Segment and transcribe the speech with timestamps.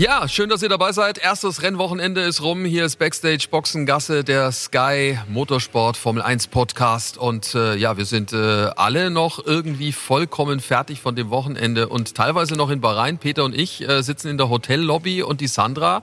[0.00, 1.18] Ja, schön, dass ihr dabei seid.
[1.18, 2.64] Erstes Rennwochenende ist rum.
[2.64, 7.18] Hier ist Backstage Boxengasse, der Sky Motorsport Formel 1 Podcast.
[7.18, 12.14] Und äh, ja, wir sind äh, alle noch irgendwie vollkommen fertig von dem Wochenende und
[12.14, 13.18] teilweise noch in Bahrain.
[13.18, 16.00] Peter und ich äh, sitzen in der Hotellobby und die Sandra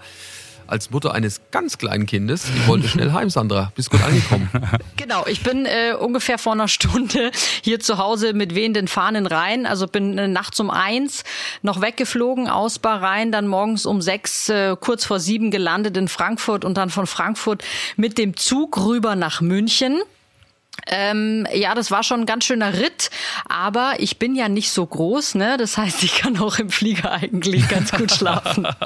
[0.68, 2.46] als Mutter eines ganz kleinen Kindes.
[2.56, 3.72] Ich wollte schnell heim, Sandra.
[3.76, 4.50] Bist gut angekommen.
[4.98, 7.32] Genau, ich bin äh, ungefähr vor einer Stunde
[7.62, 9.66] hier zu Hause mit wehenden Fahnen rein.
[9.66, 11.24] Also bin äh, nachts um eins
[11.62, 16.66] noch weggeflogen aus Bahrain, dann morgens um sechs, äh, kurz vor sieben gelandet in Frankfurt
[16.66, 17.64] und dann von Frankfurt
[17.96, 20.02] mit dem Zug rüber nach München.
[20.86, 23.10] Ähm, ja, das war schon ein ganz schöner Ritt,
[23.48, 25.58] aber ich bin ja nicht so groß, ne?
[25.58, 28.68] Das heißt, ich kann auch im Flieger eigentlich ganz gut schlafen.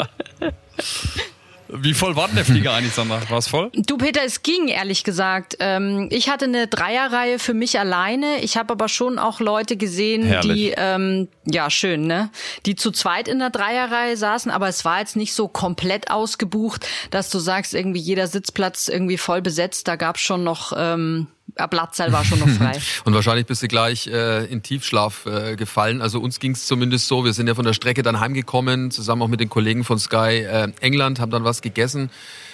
[1.74, 3.22] Wie voll war denn der Flieger eigentlich, Sandra?
[3.30, 3.72] War es voll?
[3.74, 5.58] Du, Peter, es ging, ehrlich gesagt.
[5.60, 8.42] Ähm, ich hatte eine Dreierreihe für mich alleine.
[8.42, 10.54] Ich habe aber schon auch Leute gesehen, Herrlich.
[10.54, 12.30] die, ähm, ja, schön, ne?
[12.66, 16.86] Die zu zweit in der Dreierreihe saßen, aber es war jetzt nicht so komplett ausgebucht,
[17.10, 19.88] dass du sagst, irgendwie jeder Sitzplatz irgendwie voll besetzt.
[19.88, 22.80] Da gab's schon noch, ähm, ein Platzteil war schon noch frei.
[23.06, 26.02] Und wahrscheinlich bist du gleich äh, in Tiefschlaf äh, gefallen.
[26.02, 27.26] Also uns ging es zumindest so.
[27.26, 30.46] Wir sind ja von der Strecke dann heimgekommen, zusammen auch mit den Kollegen von Sky
[30.46, 32.10] äh, England, haben dann was gegessen.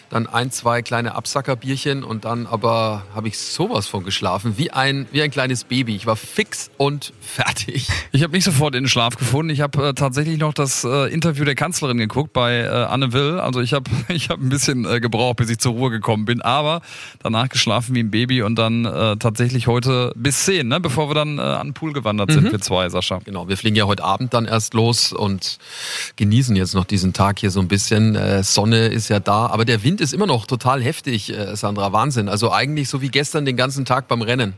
[0.09, 5.07] Dann ein, zwei kleine Absackerbierchen und dann aber habe ich sowas von geschlafen, wie ein,
[5.11, 5.95] wie ein kleines Baby.
[5.95, 7.87] Ich war fix und fertig.
[8.13, 9.51] Ich habe nicht sofort in den Schlaf gefunden.
[9.51, 13.39] Ich habe äh, tatsächlich noch das äh, Interview der Kanzlerin geguckt bei äh, Anne Will.
[13.39, 16.41] Also ich habe ich hab ein bisschen äh, gebraucht, bis ich zur Ruhe gekommen bin.
[16.41, 16.81] Aber
[17.21, 20.79] danach geschlafen wie ein Baby und dann äh, tatsächlich heute bis 10, ne?
[20.79, 23.19] bevor wir dann äh, an den Pool gewandert sind, wir zwei, Sascha.
[23.23, 25.57] Genau, wir fliegen ja heute Abend dann erst los und
[26.15, 28.15] genießen jetzt noch diesen Tag hier so ein bisschen.
[28.15, 31.91] Äh, Sonne ist ja da, aber der Wind ist immer noch total heftig, äh, Sandra.
[31.93, 32.29] Wahnsinn.
[32.29, 34.53] Also eigentlich so wie gestern den ganzen Tag beim Rennen.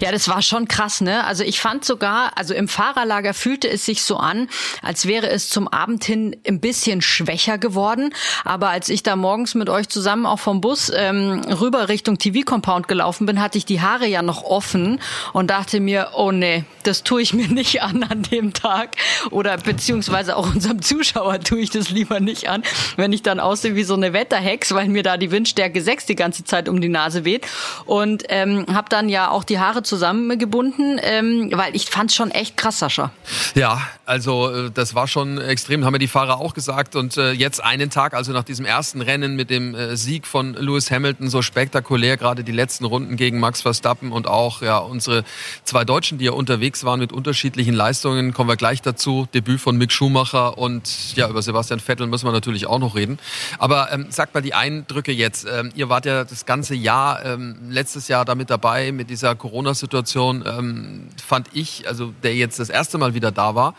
[0.00, 1.24] Ja, das war schon krass, ne?
[1.24, 4.48] Also ich fand sogar, also im Fahrerlager fühlte es sich so an,
[4.80, 8.14] als wäre es zum Abend hin ein bisschen schwächer geworden.
[8.44, 12.88] Aber als ich da morgens mit euch zusammen auch vom Bus ähm, rüber Richtung TV-Compound
[12.88, 15.00] gelaufen bin, hatte ich die Haare ja noch offen
[15.34, 18.96] und dachte mir, oh nee, das tue ich mir nicht an an dem Tag.
[19.30, 22.62] Oder beziehungsweise auch unserem Zuschauer tue ich das lieber nicht an,
[22.96, 26.16] wenn ich dann aussehe wie so eine Wetterhex, weil mir da die Windstärke 6 die
[26.16, 27.46] ganze Zeit um die Nase weht.
[27.84, 32.56] Und ähm, habe dann ja auch die Haare zusammengebunden, ähm, weil ich fand schon echt
[32.56, 33.10] krass, Sascha.
[33.56, 36.94] Ja, also äh, das war schon extrem, haben ja die Fahrer auch gesagt.
[36.94, 40.54] Und äh, jetzt einen Tag, also nach diesem ersten Rennen mit dem äh, Sieg von
[40.54, 45.24] Lewis Hamilton, so spektakulär, gerade die letzten Runden gegen Max Verstappen und auch ja unsere
[45.64, 49.26] zwei Deutschen, die ja unterwegs waren mit unterschiedlichen Leistungen, kommen wir gleich dazu.
[49.34, 53.18] Debüt von Mick Schumacher und ja, über Sebastian Vettel müssen wir natürlich auch noch reden.
[53.58, 55.48] Aber ähm, sagt mal die Eindrücke jetzt.
[55.52, 59.34] Ähm, ihr wart ja das ganze Jahr, ähm, letztes Jahr damit dabei, mit dieser
[59.80, 63.74] Corona-Situation, ähm, fand ich, also der jetzt das erste Mal wieder da war,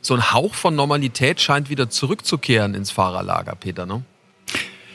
[0.00, 4.02] so ein Hauch von Normalität scheint wieder zurückzukehren ins Fahrerlager, Peter, ne?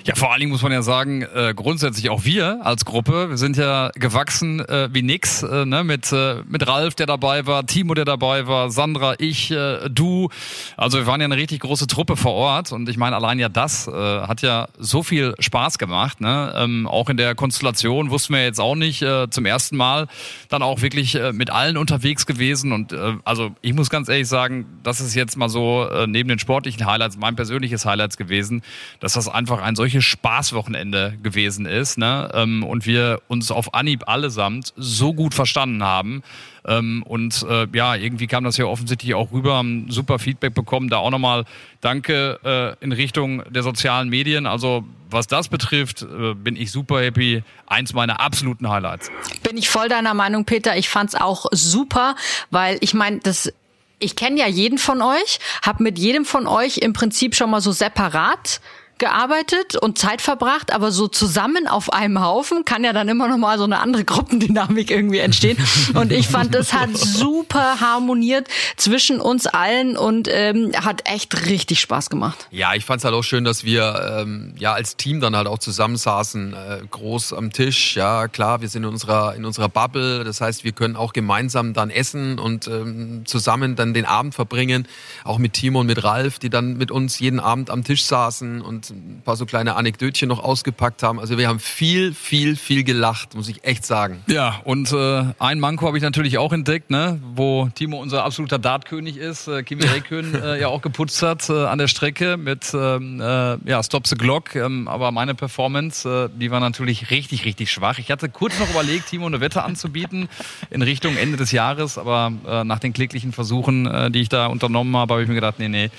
[0.08, 3.38] Ja, vor allen Dingen muss man ja sagen, äh, grundsätzlich auch wir als Gruppe, wir
[3.38, 5.84] sind ja gewachsen äh, wie nix, äh, ne?
[5.84, 10.30] mit, äh, mit Ralf, der dabei war, Timo, der dabei war, Sandra, ich, äh, du.
[10.78, 13.50] Also wir waren ja eine richtig große Truppe vor Ort und ich meine, allein ja
[13.50, 16.22] das äh, hat ja so viel Spaß gemacht.
[16.22, 16.54] Ne?
[16.56, 20.06] Ähm, auch in der Konstellation wussten wir jetzt auch nicht, äh, zum ersten Mal
[20.50, 24.28] dann auch wirklich äh, mit allen unterwegs gewesen und äh, also ich muss ganz ehrlich
[24.28, 28.62] sagen, das ist jetzt mal so äh, neben den sportlichen Highlights mein persönliches Highlights gewesen,
[29.00, 32.30] dass das einfach ein solches Spaßwochenende gewesen ist ne?
[32.34, 36.24] ähm, und wir uns auf Anhieb allesamt so gut verstanden haben.
[36.68, 40.90] Ähm, und äh, ja, irgendwie kam das ja offensichtlich auch rüber, haben super Feedback bekommen.
[40.90, 41.46] Da auch nochmal
[41.82, 44.48] Danke äh, in Richtung der sozialen Medien.
[44.48, 47.44] Also was das betrifft, äh, bin ich super happy.
[47.68, 49.12] Eins meiner absoluten Highlights.
[49.44, 50.76] Bin ich voll deiner Meinung, Peter.
[50.78, 52.16] Ich fand's auch super,
[52.50, 53.54] weil ich meine, das
[54.00, 57.62] ich kenne ja jeden von euch, habe mit jedem von euch im Prinzip schon mal
[57.62, 58.60] so separat
[58.98, 63.38] gearbeitet und Zeit verbracht, aber so zusammen auf einem Haufen kann ja dann immer noch
[63.38, 65.58] mal so eine andere Gruppendynamik irgendwie entstehen.
[65.94, 68.48] Und ich fand, das hat super harmoniert
[68.78, 72.48] zwischen uns allen und ähm, hat echt richtig Spaß gemacht.
[72.52, 75.48] Ja, ich fand es halt auch schön, dass wir ähm, ja als Team dann halt
[75.48, 77.96] auch zusammensaßen, äh, groß am Tisch.
[77.96, 80.24] Ja, klar, wir sind in unserer in unserer Bubble.
[80.24, 84.88] Das heißt, wir können auch gemeinsam dann essen und ähm, zusammen dann den Abend verbringen.
[85.24, 88.62] Auch mit Timo und mit Ralf, die dann mit uns jeden Abend am Tisch saßen
[88.62, 91.20] und und ein paar so kleine Anekdötchen noch ausgepackt haben.
[91.20, 94.24] Also wir haben viel, viel, viel gelacht, muss ich echt sagen.
[94.28, 98.60] Ja, und äh, ein Manko habe ich natürlich auch entdeckt, ne, wo Timo unser absoluter
[98.60, 102.74] Dartkönig ist, äh, Kimi Räikkönen äh, ja auch geputzt hat äh, an der Strecke mit
[102.74, 104.56] ähm, äh, ja, Stop the Glock.
[104.56, 108.00] Ähm, aber meine Performance, äh, die war natürlich richtig, richtig schwach.
[108.00, 110.30] Ich hatte kurz noch überlegt, Timo eine Wette anzubieten
[110.70, 114.48] in Richtung Ende des Jahres, aber äh, nach den kläglichen Versuchen, äh, die ich da
[114.48, 115.90] unternommen habe, habe ich mir gedacht, nee, nee,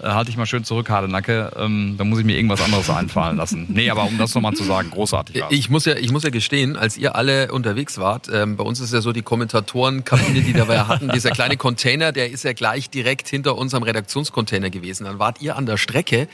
[0.00, 1.52] äh, halte ich mal schön zurück, Hardenacke.
[1.56, 3.66] Ähm, da muss ich mir irgendwas anderes einfallen lassen.
[3.76, 5.52] Nee, aber um das nochmal zu sagen, großartig war's.
[5.52, 8.80] Ich muss ja, ich muss ja gestehen, als ihr alle unterwegs wart, ähm, bei uns
[8.80, 12.54] ist ja so die Kommentatorenkabine, die wir ja hatten, dieser kleine Container, der ist ja
[12.54, 15.04] gleich direkt hinter unserem Redaktionscontainer gewesen.
[15.04, 16.28] Dann wart ihr an der Strecke.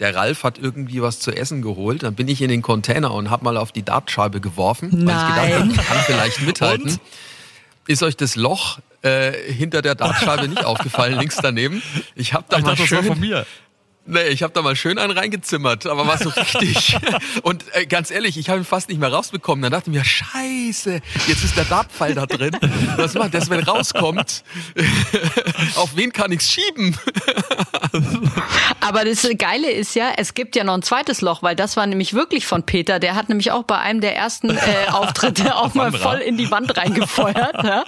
[0.00, 2.04] Der Ralf hat irgendwie was zu essen geholt.
[2.04, 5.34] Dann bin ich in den Container und habe mal auf die Dartscheibe geworfen, weil ich
[5.34, 6.90] gedacht habe, ich kann vielleicht mithalten.
[6.90, 7.00] Und?
[7.88, 11.82] Ist euch das Loch äh, hinter der Dartscheibe nicht aufgefallen, links daneben?
[12.14, 13.46] Ich habe da ich mal dachte, das war schön von mir.
[14.10, 16.96] Nee, ich habe da mal schön einen reingezimmert, aber war so richtig.
[17.42, 19.62] Und äh, ganz ehrlich, ich habe ihn fast nicht mehr rausbekommen.
[19.62, 22.56] Dann dachte ich mir, scheiße, jetzt ist der Dartpfeil da drin.
[22.96, 24.42] Was macht das, wenn rauskommt?
[25.76, 26.96] Auf wen kann ich's schieben?
[28.80, 31.86] Aber das Geile ist ja, es gibt ja noch ein zweites Loch, weil das war
[31.86, 32.98] nämlich wirklich von Peter.
[33.00, 34.58] Der hat nämlich auch bei einem der ersten äh,
[34.90, 37.62] Auftritte auch mal voll in die Wand reingefeuert.
[37.64, 37.84] ja?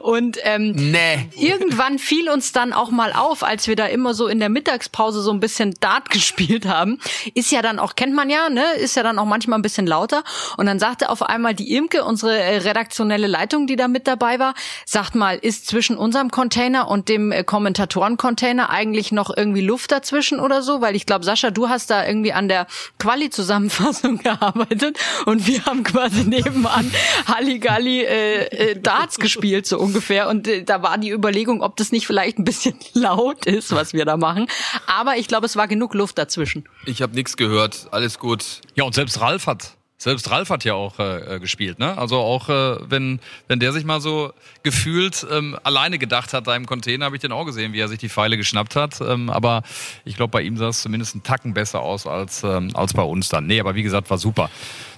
[0.00, 1.28] Und ähm, Nee.
[1.38, 5.22] irgendwann fiel uns dann auch mal auf, als wir da immer so in der Mittagspause
[5.22, 6.98] so ein bisschen Dart gespielt haben,
[7.34, 9.86] ist ja dann auch, kennt man ja, ne, ist ja dann auch manchmal ein bisschen
[9.86, 10.24] lauter.
[10.56, 14.38] Und dann sagte auf einmal die Imke, unsere äh, redaktionelle Leitung, die da mit dabei
[14.38, 14.54] war,
[14.84, 20.40] sagt mal, ist zwischen unserem Container und dem äh, Kommentatoren-Container eigentlich noch irgendwie Luft dazwischen
[20.40, 20.80] oder so?
[20.80, 22.66] Weil ich glaube, Sascha, du hast da irgendwie an der
[22.98, 26.90] Quali-Zusammenfassung gearbeitet und wir haben quasi nebenan
[27.26, 30.28] Halligalli äh, äh, Darts gespielt, so ungefähr.
[30.28, 33.92] Und äh, da war die Überlegung, ob das nicht vielleicht ein bisschen laut ist, was
[33.92, 34.46] wir da machen.
[34.86, 36.64] Aber ich glaube, es war genug Luft dazwischen.
[36.86, 37.88] Ich habe nichts gehört.
[37.90, 38.62] Alles gut.
[38.74, 41.98] Ja, und selbst Ralf hat, selbst Ralf hat ja auch äh, äh, gespielt, ne?
[41.98, 44.32] Also auch äh, wenn wenn der sich mal so
[44.62, 47.88] gefühlt ähm, alleine gedacht hat da im Container, habe ich den auch gesehen, wie er
[47.88, 49.02] sich die Pfeile geschnappt hat.
[49.02, 49.62] Ähm, aber
[50.06, 53.02] ich glaube, bei ihm sah es zumindest einen Tacken besser aus als ähm, als bei
[53.02, 53.46] uns dann.
[53.46, 54.48] Nee, aber wie gesagt, war super.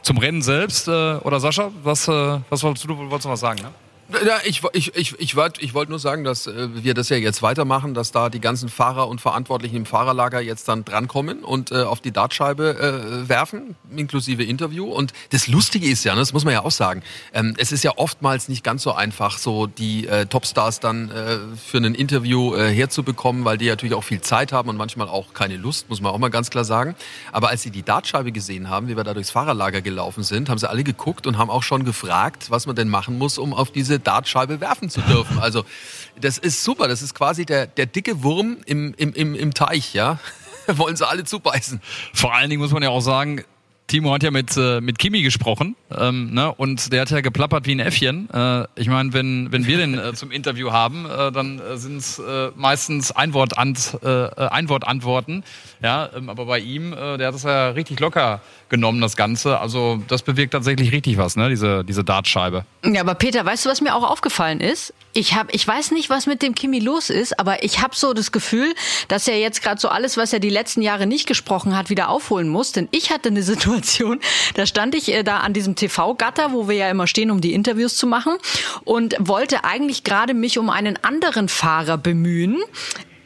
[0.02, 3.40] Zum Rennen selbst äh, oder Sascha, was äh, was wolltest du, du wolltest noch was
[3.40, 3.70] sagen, ne?
[4.12, 7.42] Ja, ich, ich, ich, ich wollte wollt nur sagen, dass äh, wir das ja jetzt
[7.42, 11.82] weitermachen, dass da die ganzen Fahrer und Verantwortlichen im Fahrerlager jetzt dann drankommen und äh,
[11.82, 14.86] auf die Dartscheibe äh, werfen, inklusive Interview.
[14.86, 17.02] Und das Lustige ist ja, ne, das muss man ja auch sagen,
[17.32, 21.38] ähm, es ist ja oftmals nicht ganz so einfach, so die äh, Topstars dann äh,
[21.56, 25.32] für ein Interview äh, herzubekommen, weil die natürlich auch viel Zeit haben und manchmal auch
[25.32, 26.94] keine Lust, muss man auch mal ganz klar sagen.
[27.32, 30.58] Aber als sie die Dartscheibe gesehen haben, wie wir da durchs Fahrerlager gelaufen sind, haben
[30.58, 33.70] sie alle geguckt und haben auch schon gefragt, was man denn machen muss, um auf
[33.70, 35.38] diese Dartscheibe werfen zu dürfen.
[35.38, 35.64] Also
[36.20, 39.94] das ist super, das ist quasi der, der dicke Wurm im, im, im, im Teich,
[39.94, 40.18] ja.
[40.66, 41.80] Wollen sie alle zubeißen.
[42.12, 43.44] Vor allen Dingen muss man ja auch sagen,
[43.86, 46.52] Timo hat ja mit, äh, mit Kimi gesprochen ähm, ne?
[46.54, 48.30] und der hat ja geplappert wie ein Äffchen.
[48.32, 51.98] Äh, ich meine, wenn, wenn wir den äh, zum Interview haben, äh, dann äh, sind
[51.98, 55.44] es äh, meistens Einwortant, äh, äh, Einwortantworten.
[55.82, 58.40] Ja, ähm, aber bei ihm, äh, der hat es ja richtig locker
[58.74, 59.58] genommen, das Ganze.
[59.60, 61.48] Also das bewirkt tatsächlich richtig was, ne?
[61.48, 62.64] diese, diese Dartscheibe.
[62.84, 64.92] Ja, aber Peter, weißt du, was mir auch aufgefallen ist?
[65.12, 68.12] Ich hab, ich weiß nicht, was mit dem Kimi los ist, aber ich habe so
[68.14, 68.74] das Gefühl,
[69.08, 72.08] dass er jetzt gerade so alles, was er die letzten Jahre nicht gesprochen hat, wieder
[72.08, 72.72] aufholen muss.
[72.72, 74.20] Denn ich hatte eine Situation,
[74.54, 77.54] da stand ich äh, da an diesem TV-Gatter, wo wir ja immer stehen, um die
[77.54, 78.36] Interviews zu machen,
[78.84, 82.62] und wollte eigentlich gerade mich um einen anderen Fahrer bemühen.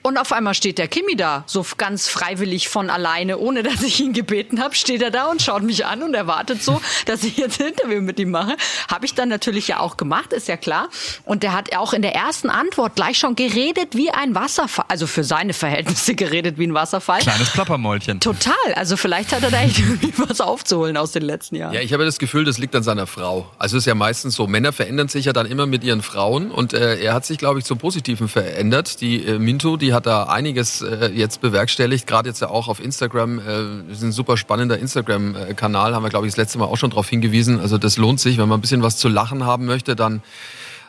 [0.08, 4.00] Und auf einmal steht der Kimi da, so ganz freiwillig von alleine, ohne dass ich
[4.00, 7.36] ihn gebeten habe, steht er da und schaut mich an und erwartet so, dass ich
[7.36, 8.56] jetzt ein Interview mit ihm mache.
[8.90, 10.88] Habe ich dann natürlich ja auch gemacht, ist ja klar.
[11.26, 15.06] Und der hat auch in der ersten Antwort gleich schon geredet wie ein Wasserfall, also
[15.06, 17.20] für seine Verhältnisse geredet wie ein Wasserfall.
[17.20, 18.20] Kleines Plappermäulchen.
[18.20, 21.74] Total, also vielleicht hat er da echt irgendwie was aufzuholen aus den letzten Jahren.
[21.74, 23.50] Ja, ich habe das Gefühl, das liegt an seiner Frau.
[23.58, 26.50] Also es ist ja meistens so, Männer verändern sich ja dann immer mit ihren Frauen
[26.50, 29.02] und äh, er hat sich, glaube ich, zum Positiven verändert.
[29.02, 32.80] Die äh, Minto, die hat da einiges äh, jetzt bewerkstelligt, gerade jetzt ja auch auf
[32.80, 33.38] Instagram.
[33.38, 36.90] Äh, ist ein super spannender Instagram-Kanal, haben wir, glaube ich, das letzte Mal auch schon
[36.90, 37.60] darauf hingewiesen.
[37.60, 40.22] Also das lohnt sich, wenn man ein bisschen was zu lachen haben möchte, dann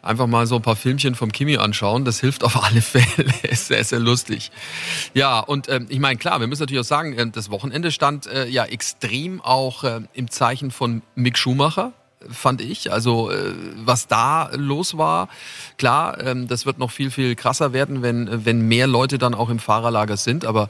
[0.01, 2.05] einfach mal so ein paar Filmchen vom Kimi anschauen.
[2.05, 3.33] Das hilft auf alle Fälle.
[3.43, 4.51] ist sehr, sehr lustig.
[5.13, 8.27] Ja, und ähm, ich meine, klar, wir müssen natürlich auch sagen, äh, das Wochenende stand
[8.27, 11.93] äh, ja extrem auch äh, im Zeichen von Mick Schumacher
[12.27, 12.91] fand ich.
[12.91, 15.29] Also äh, was da los war,
[15.77, 19.49] klar, ähm, das wird noch viel, viel krasser werden, wenn, wenn mehr Leute dann auch
[19.49, 20.45] im Fahrerlager sind.
[20.45, 20.67] Aber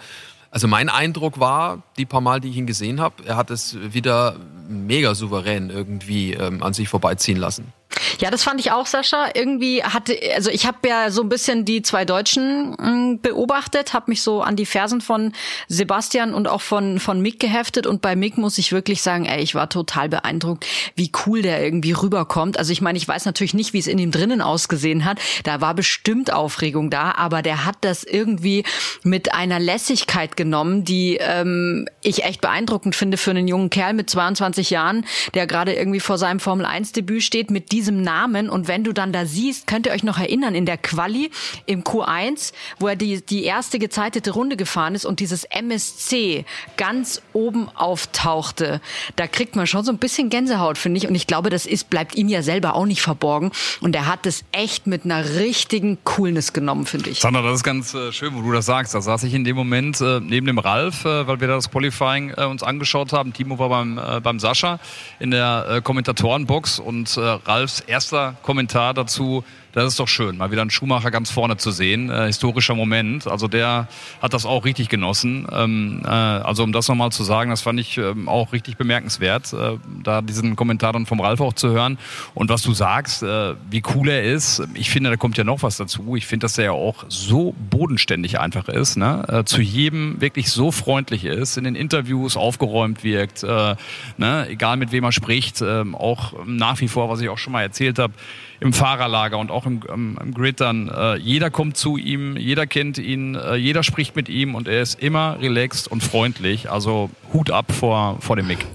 [0.51, 3.77] also mein Eindruck war, die paar Mal, die ich ihn gesehen habe, er hat es
[3.93, 4.35] wieder
[4.67, 7.73] mega souverän irgendwie ähm, an sich vorbeiziehen lassen.
[8.19, 9.29] Ja, das fand ich auch, Sascha.
[9.33, 13.93] Irgendwie hatte, also ich habe ja so ein bisschen die zwei Deutschen mh, mm, beobachtet,
[13.93, 15.33] habe mich so an die Fersen von
[15.67, 19.41] Sebastian und auch von von Mick geheftet und bei Mick muss ich wirklich sagen, ey,
[19.41, 20.65] ich war total beeindruckt,
[20.95, 22.59] wie cool der irgendwie rüberkommt.
[22.59, 25.19] Also ich meine, ich weiß natürlich nicht, wie es in ihm drinnen ausgesehen hat.
[25.43, 28.63] Da war bestimmt Aufregung da, aber der hat das irgendwie
[29.03, 34.09] mit einer Lässigkeit genommen, die ähm, ich echt beeindruckend finde für einen jungen Kerl mit
[34.09, 38.49] 22 Jahren, der gerade irgendwie vor seinem Formel 1 Debüt steht mit diesem Namen.
[38.49, 41.31] Und wenn du dann da siehst, könnt ihr euch noch erinnern, in der Quali
[41.65, 46.45] im Q1, wo er die, die erste gezeitete Runde gefahren ist und dieses MSC
[46.77, 48.81] ganz oben auftauchte,
[49.15, 51.07] da kriegt man schon so ein bisschen Gänsehaut, finde ich.
[51.07, 53.51] Und ich glaube, das ist, bleibt ihm ja selber auch nicht verborgen.
[53.81, 57.19] Und er hat es echt mit einer richtigen Coolness genommen, finde ich.
[57.19, 58.93] Sandra, das ist ganz äh, schön, wo du das sagst.
[58.93, 62.33] Da saß ich in dem Moment äh, neben dem Ralf, äh, weil wir das Qualifying
[62.35, 63.33] äh, uns angeschaut haben.
[63.33, 64.79] Timo war beim, äh, beim Sascha
[65.19, 70.61] in der Kommentatorenbox und Ralf Ralfs erster Kommentar dazu, das ist doch schön, mal wieder
[70.61, 72.09] einen Schumacher ganz vorne zu sehen.
[72.09, 73.27] Äh, historischer Moment.
[73.27, 73.87] Also der
[74.21, 75.47] hat das auch richtig genossen.
[75.51, 79.53] Ähm, äh, also um das nochmal zu sagen, das fand ich ähm, auch richtig bemerkenswert,
[79.53, 81.97] äh, da diesen Kommentar dann vom Ralf auch zu hören.
[82.33, 85.63] Und was du sagst, äh, wie cool er ist, ich finde, da kommt ja noch
[85.63, 86.15] was dazu.
[86.15, 89.25] Ich finde, dass er ja auch so bodenständig einfach ist, ne?
[89.27, 93.75] Äh, zu jedem wirklich so freundlich ist, in den Interviews aufgeräumt wirkt, äh,
[94.17, 94.47] ne?
[94.49, 97.61] egal mit wem er spricht, ähm, auch nach wie vor, was ich auch schon mal
[97.61, 98.13] erzählt habe,
[98.59, 100.89] im Fahrerlager und auch im, im, im Grid dann.
[100.89, 104.81] Äh, jeder kommt zu ihm, jeder kennt ihn, äh, jeder spricht mit ihm und er
[104.81, 106.69] ist immer relaxed und freundlich.
[106.69, 108.65] Also Hut ab vor, vor dem Mick.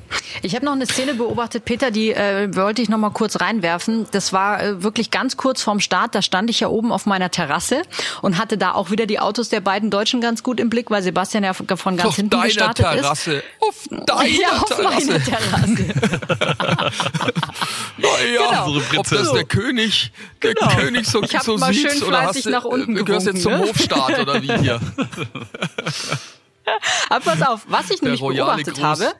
[0.42, 4.06] Ich habe noch eine Szene beobachtet, Peter, die äh, wollte ich noch mal kurz reinwerfen.
[4.12, 6.14] Das war äh, wirklich ganz kurz vorm Start.
[6.14, 7.82] Da stand ich ja oben auf meiner Terrasse
[8.22, 11.02] und hatte da auch wieder die Autos der beiden Deutschen ganz gut im Blick, weil
[11.02, 13.32] Sebastian ja von ganz auf hinten gestartet Terrasse.
[13.34, 13.44] ist.
[13.60, 15.06] Auf deiner ja, auf Terrasse.
[15.06, 15.94] meiner Terrasse.
[17.98, 19.00] naja, Genau.
[19.00, 19.88] ob das der König, der
[20.40, 20.68] Genau.
[20.76, 23.42] König so, Ich so mal sieht schön oder hast du, nach unten äh, gehörst jetzt
[23.42, 23.58] zum ne?
[23.60, 24.80] Hofstaat oder wie hier?
[27.10, 28.84] Aber pass auf, was ich nämlich royale beobachtet Gruß.
[28.84, 29.12] habe,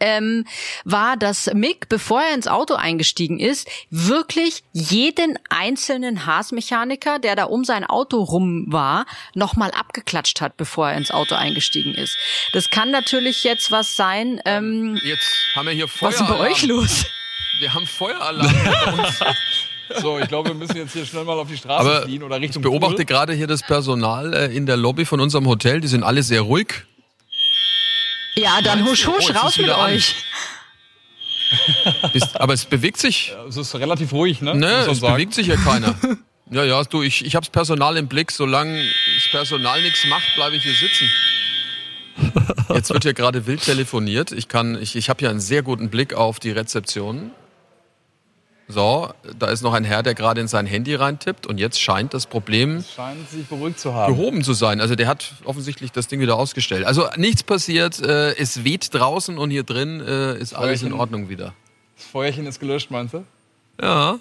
[0.00, 0.44] ähm,
[0.84, 7.44] war, dass Mick, bevor er ins Auto eingestiegen ist, wirklich jeden einzelnen Haas-Mechaniker, der da
[7.44, 12.16] um sein Auto rum war, nochmal abgeklatscht hat, bevor er ins Auto eingestiegen ist.
[12.52, 14.40] Das kann natürlich jetzt was sein.
[14.44, 16.12] Ähm, Jetzt haben wir hier Feueralarm.
[16.12, 17.06] was ist denn bei euch los?
[17.60, 19.20] Wir haben Feueralarm bei uns.
[20.00, 22.36] So, ich glaube, wir müssen jetzt hier schnell mal auf die Straße Aber fliehen oder
[22.36, 23.04] ich Richtung beobachte Pool.
[23.06, 25.80] gerade hier das Personal äh, in der Lobby von unserem Hotel.
[25.80, 26.84] Die sind alle sehr ruhig.
[28.34, 29.08] Ja, dann husch?
[29.08, 30.14] Oh, husch jetzt raus mit euch.
[32.12, 33.34] Bis, aber es bewegt sich.
[33.48, 34.54] Es ist relativ ruhig, ne?
[34.54, 35.14] Ne, es sagen.
[35.14, 35.94] bewegt sich ja keiner.
[36.50, 38.32] Ja, ja, du, ich, ich hab's Personal im Blick.
[38.32, 41.06] Solange das Personal nichts macht, bleibe ich hier sitzen.
[42.74, 44.32] Jetzt wird hier gerade wild telefoniert.
[44.32, 47.32] Ich kann, ich, ich habe hier einen sehr guten Blick auf die Rezeption.
[48.70, 49.08] So,
[49.38, 52.26] da ist noch ein Herr, der gerade in sein Handy reintippt und jetzt scheint das
[52.26, 54.14] Problem Scheint sich beruhigt zu haben.
[54.14, 54.80] behoben zu sein.
[54.82, 56.84] Also der hat offensichtlich das Ding wieder ausgestellt.
[56.84, 60.92] Also nichts passiert, äh, es weht draußen und hier drin äh, ist alles in.
[60.92, 61.54] Ordnung wieder.
[61.96, 63.24] Das Feuerchen ist gelöscht, meinst du?
[63.80, 64.18] Ja,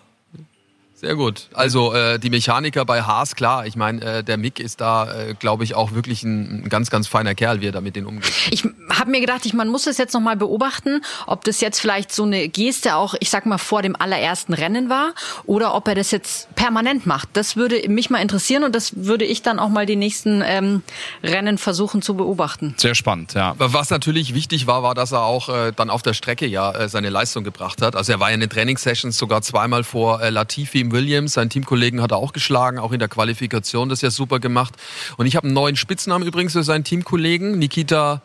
[1.00, 1.48] sehr gut.
[1.54, 3.68] Also äh, die Mechaniker bei Haas, klar.
[3.68, 6.90] Ich meine, äh, der Mick ist da, äh, glaube ich, auch wirklich ein, ein ganz,
[6.90, 8.34] ganz feiner Kerl, wie er da mit denen umgeht.
[8.50, 11.80] Ich habe mir gedacht, ich, man muss das jetzt noch mal beobachten, ob das jetzt
[11.80, 15.14] vielleicht so eine Geste auch, ich sag mal, vor dem allerersten Rennen war
[15.46, 17.30] oder ob er das jetzt permanent macht.
[17.34, 20.82] Das würde mich mal interessieren und das würde ich dann auch mal die nächsten ähm,
[21.22, 22.74] Rennen versuchen zu beobachten.
[22.78, 23.54] Sehr spannend, ja.
[23.60, 26.90] Was natürlich wichtig war, war, dass er auch äh, dann auf der Strecke ja äh,
[26.90, 27.96] seine Leistung gebracht hat.
[27.96, 31.34] Also er war ja in den Trainingssessions sogar zweimal vor äh, Latifi im Williams.
[31.34, 33.90] Seinen Teamkollegen hat er auch geschlagen, auch in der Qualifikation.
[33.90, 34.76] Das ist ja super gemacht.
[35.18, 37.60] Und ich habe einen neuen Spitznamen übrigens für seinen Teamkollegen.
[37.60, 38.22] Nikita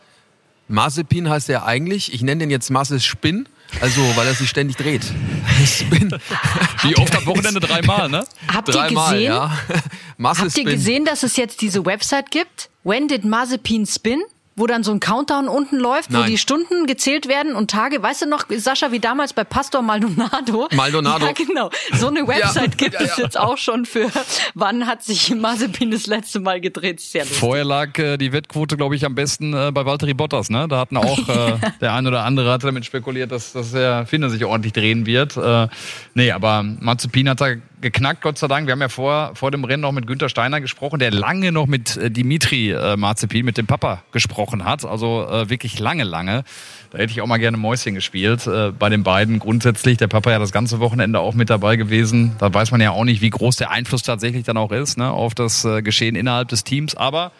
[0.68, 2.12] Mazepin heißt er eigentlich.
[2.14, 3.48] Ich nenne den jetzt Mazes Spin.
[3.80, 5.02] Also, weil er sich ständig dreht.
[5.66, 6.14] Spin.
[6.82, 8.26] Wie oft am Wochenende dreimal, ne?
[8.52, 9.32] Habt ihr Dreimal, gesehen?
[9.32, 9.58] ja.
[10.22, 12.68] Habt ihr gesehen, dass es jetzt diese Website gibt?
[12.84, 14.20] When did Mazepin spin?
[14.62, 16.30] Wo dann so ein Countdown unten läuft, wo Nein.
[16.30, 18.00] die Stunden gezählt werden und Tage.
[18.00, 20.68] Weißt du noch, Sascha, wie damals bei Pastor Maldonado?
[20.76, 21.26] Maldonado.
[21.26, 21.68] Ja, genau.
[21.94, 23.24] So eine Website gibt ja, es ja.
[23.24, 24.08] jetzt auch schon für,
[24.54, 27.00] wann hat sich Mazepin das letzte Mal gedreht?
[27.00, 27.40] Sehr lustig.
[27.40, 30.48] Vorher lag äh, die Wettquote, glaube ich, am besten äh, bei Valtteri Bottas.
[30.48, 30.68] Ne?
[30.68, 34.30] Da hatten auch äh, der ein oder andere hat damit spekuliert, dass, dass der Finne
[34.30, 35.36] sich ordentlich drehen wird.
[35.36, 35.66] Äh,
[36.14, 37.48] nee, aber Mazepin hat da
[37.82, 38.66] geknackt, Gott sei Dank.
[38.66, 41.66] Wir haben ja vor, vor dem Rennen noch mit Günther Steiner gesprochen, der lange noch
[41.66, 44.84] mit äh, Dimitri äh, Mazepin, mit dem Papa, gesprochen hat.
[44.84, 46.44] Also äh, wirklich lange, lange.
[46.90, 49.38] Da hätte ich auch mal gerne Mäuschen gespielt äh, bei den beiden.
[49.38, 52.36] Grundsätzlich, der Papa ja das ganze Wochenende auch mit dabei gewesen.
[52.38, 55.10] Da weiß man ja auch nicht, wie groß der Einfluss tatsächlich dann auch ist ne,
[55.10, 56.94] auf das äh, Geschehen innerhalb des Teams.
[56.94, 57.32] Aber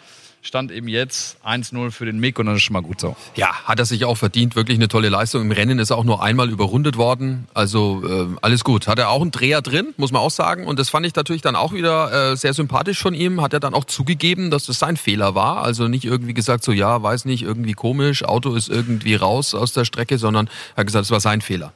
[0.43, 3.15] stand eben jetzt 1-0 für den Mick und das ist schon mal gut so.
[3.35, 4.55] Ja, hat er sich auch verdient.
[4.55, 5.41] Wirklich eine tolle Leistung.
[5.41, 7.47] Im Rennen ist er auch nur einmal überrundet worden.
[7.53, 8.87] Also äh, alles gut.
[8.87, 10.67] Hat er auch einen Dreher drin, muss man auch sagen.
[10.67, 13.41] Und das fand ich natürlich dann auch wieder äh, sehr sympathisch von ihm.
[13.41, 15.63] Hat er dann auch zugegeben, dass das sein Fehler war.
[15.63, 19.71] Also nicht irgendwie gesagt, so ja, weiß nicht, irgendwie komisch, Auto ist irgendwie raus aus
[19.71, 21.71] der Strecke, sondern er hat gesagt, es war sein Fehler.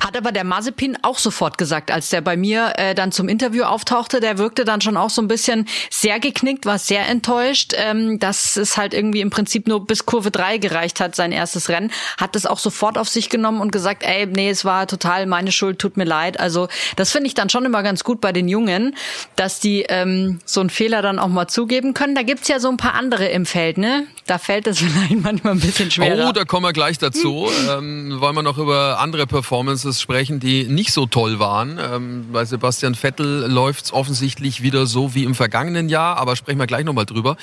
[0.00, 3.64] Hat aber der Mazepin auch sofort gesagt, als der bei mir äh, dann zum Interview
[3.64, 8.18] auftauchte, der wirkte dann schon auch so ein bisschen sehr geknickt, war sehr enttäuscht, ähm,
[8.18, 11.90] dass es halt irgendwie im Prinzip nur bis Kurve 3 gereicht hat, sein erstes Rennen.
[12.18, 15.52] Hat das auch sofort auf sich genommen und gesagt, ey, nee, es war total meine
[15.52, 16.38] Schuld, tut mir leid.
[16.38, 18.94] Also das finde ich dann schon immer ganz gut bei den Jungen,
[19.36, 22.14] dass die ähm, so einen Fehler dann auch mal zugeben können.
[22.14, 24.06] Da gibt's ja so ein paar andere im Feld, ne?
[24.26, 26.28] Da fällt es vielleicht manchmal ein bisschen schwerer.
[26.28, 27.48] Oh, da kommen wir gleich dazu.
[27.70, 31.78] ähm, wollen wir noch über andere Performances Performances sprechen, die nicht so toll waren.
[31.80, 36.58] Ähm, bei Sebastian Vettel läuft es offensichtlich wieder so wie im vergangenen Jahr, aber sprechen
[36.58, 37.36] wir gleich nochmal drüber.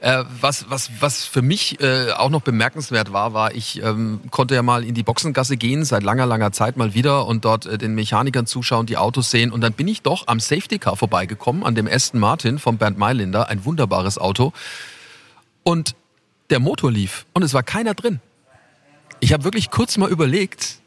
[0.00, 4.54] Äh, was, was, was für mich äh, auch noch bemerkenswert war, war, ich ähm, konnte
[4.54, 7.76] ja mal in die Boxengasse gehen, seit langer, langer Zeit mal wieder und dort äh,
[7.76, 9.52] den Mechanikern zuschauen, die Autos sehen.
[9.52, 12.96] Und dann bin ich doch am Safety Car vorbeigekommen, an dem Aston Martin von Bernd
[12.96, 14.54] Meilinder, ein wunderbares Auto.
[15.62, 15.94] Und
[16.48, 18.20] der Motor lief und es war keiner drin.
[19.20, 20.80] Ich habe wirklich kurz mal überlegt,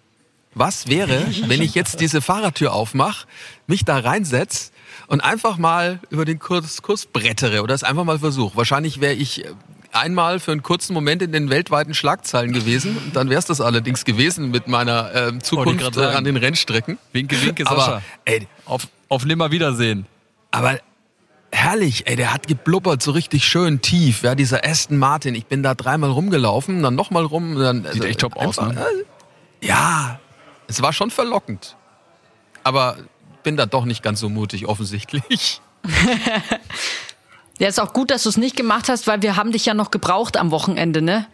[0.53, 3.27] was wäre, wenn ich jetzt diese Fahrertür aufmache,
[3.67, 4.71] mich da reinsetze
[5.07, 8.57] und einfach mal über den Kurs, Kurs brettere oder es einfach mal versuche.
[8.57, 9.45] Wahrscheinlich wäre ich
[9.91, 12.97] einmal für einen kurzen Moment in den weltweiten Schlagzeilen gewesen.
[13.13, 16.97] Dann wäre es das allerdings gewesen mit meiner äh, Zukunft äh, an den Rennstrecken.
[17.11, 17.75] Winke, winke, Sascha.
[17.75, 20.05] Aber, ey, auf, auf Nimmerwiedersehen.
[20.51, 20.77] Aber
[21.51, 24.23] herrlich, ey, der hat geblubbert so richtig schön tief.
[24.23, 25.35] Ja, dieser Aston Martin.
[25.35, 27.57] Ich bin da dreimal rumgelaufen, dann nochmal rum.
[27.57, 28.85] Dann, Sieht also, echt top aus, ne?
[29.61, 30.19] Ja,
[30.69, 31.75] es war schon verlockend.
[32.63, 32.97] Aber
[33.43, 35.61] bin da doch nicht ganz so mutig, offensichtlich.
[37.59, 39.73] ja, ist auch gut, dass du es nicht gemacht hast, weil wir haben dich ja
[39.73, 41.27] noch gebraucht am Wochenende, ne?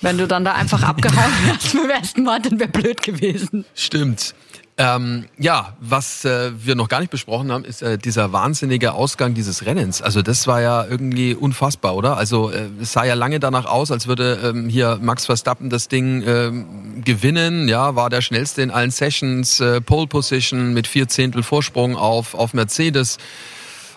[0.00, 3.64] Wenn du dann da einfach abgehauen wärst beim ersten Mal, dann wäre blöd gewesen.
[3.74, 4.34] Stimmt.
[4.78, 9.34] Ähm, ja, was äh, wir noch gar nicht besprochen haben, ist äh, dieser wahnsinnige Ausgang
[9.34, 10.00] dieses Rennens.
[10.00, 12.16] Also das war ja irgendwie unfassbar, oder?
[12.16, 15.88] Also äh, es sah ja lange danach aus, als würde ähm, hier Max Verstappen das
[15.88, 17.68] Ding ähm, gewinnen.
[17.68, 22.34] Ja, war der schnellste in allen Sessions, äh, Pole Position mit vier Zehntel Vorsprung auf
[22.34, 23.18] auf Mercedes.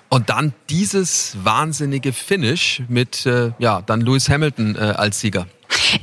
[0.10, 5.48] Und dann dieses wahnsinnige Finish mit äh, ja dann Lewis Hamilton äh, als Sieger.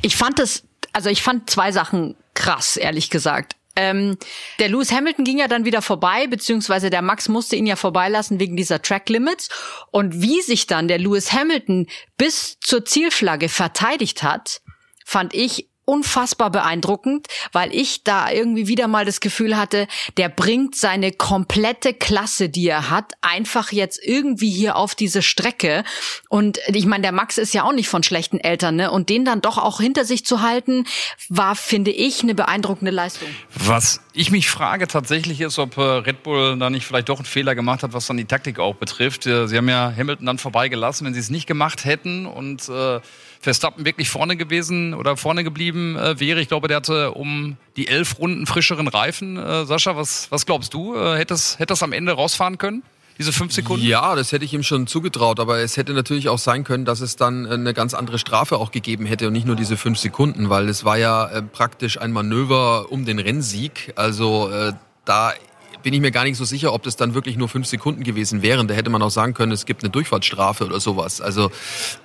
[0.01, 3.55] Ich fand es, also ich fand zwei Sachen krass, ehrlich gesagt.
[3.75, 4.17] Ähm,
[4.59, 8.39] der Lewis Hamilton ging ja dann wieder vorbei, beziehungsweise der Max musste ihn ja vorbeilassen
[8.39, 9.49] wegen dieser Track Limits.
[9.91, 14.61] Und wie sich dann der Lewis Hamilton bis zur Zielflagge verteidigt hat,
[15.05, 20.75] fand ich unfassbar beeindruckend, weil ich da irgendwie wieder mal das Gefühl hatte, der bringt
[20.75, 25.83] seine komplette Klasse, die er hat, einfach jetzt irgendwie hier auf diese Strecke.
[26.29, 28.91] Und ich meine, der Max ist ja auch nicht von schlechten Eltern, ne?
[28.91, 30.85] Und den dann doch auch hinter sich zu halten,
[31.29, 33.27] war, finde ich, eine beeindruckende Leistung.
[33.53, 37.25] Was ich mich frage tatsächlich ist, ob äh, Red Bull da nicht vielleicht doch einen
[37.25, 39.25] Fehler gemacht hat, was dann die Taktik auch betrifft.
[39.25, 42.99] Äh, sie haben ja Hamilton dann vorbeigelassen, wenn sie es nicht gemacht hätten und äh,
[43.43, 46.39] Verstappen wirklich vorne gewesen oder vorne geblieben äh, wäre.
[46.39, 49.37] Ich glaube, der hatte um die elf Runden frischeren Reifen.
[49.37, 50.95] Äh, Sascha, was, was glaubst du?
[50.95, 52.83] Äh, hätte es am Ende rausfahren können?
[53.19, 53.85] Diese fünf Sekunden?
[53.85, 57.01] Ja, das hätte ich ihm schon zugetraut, aber es hätte natürlich auch sein können, dass
[57.01, 60.49] es dann eine ganz andere Strafe auch gegeben hätte und nicht nur diese fünf Sekunden,
[60.49, 63.93] weil es war ja äh, praktisch ein Manöver um den Rennsieg.
[63.95, 64.73] Also äh,
[65.05, 65.33] da
[65.83, 68.41] bin ich mir gar nicht so sicher, ob das dann wirklich nur fünf Sekunden gewesen
[68.41, 68.67] wären.
[68.67, 71.21] Da hätte man auch sagen können, es gibt eine Durchfahrtsstrafe oder sowas.
[71.21, 71.51] Also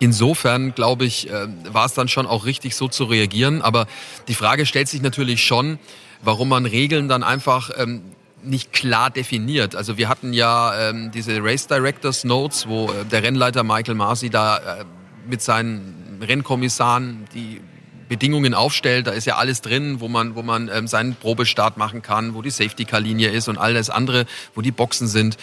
[0.00, 3.62] insofern, glaube ich, äh, war es dann schon auch richtig, so zu reagieren.
[3.62, 3.86] Aber
[4.26, 5.78] die Frage stellt sich natürlich schon,
[6.22, 8.02] warum man Regeln dann einfach ähm,
[8.42, 9.74] nicht klar definiert.
[9.74, 14.30] Also wir hatten ja ähm, diese Race Directors Notes, wo äh, der Rennleiter Michael Masi
[14.30, 14.84] da äh,
[15.28, 17.60] mit seinen Rennkommissaren die
[18.08, 19.06] Bedingungen aufstellt.
[19.06, 22.42] Da ist ja alles drin, wo man, wo man ähm, seinen Probestart machen kann, wo
[22.42, 25.36] die Safety-Car-Linie ist und all das andere, wo die Boxen sind.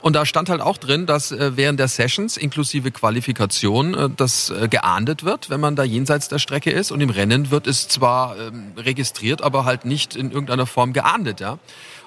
[0.00, 4.50] Und da stand halt auch drin, dass äh, während der Sessions inklusive Qualifikation äh, das
[4.50, 6.92] äh, geahndet wird, wenn man da jenseits der Strecke ist.
[6.92, 11.40] Und im Rennen wird es zwar ähm, registriert, aber halt nicht in irgendeiner Form geahndet.
[11.40, 11.58] Ja.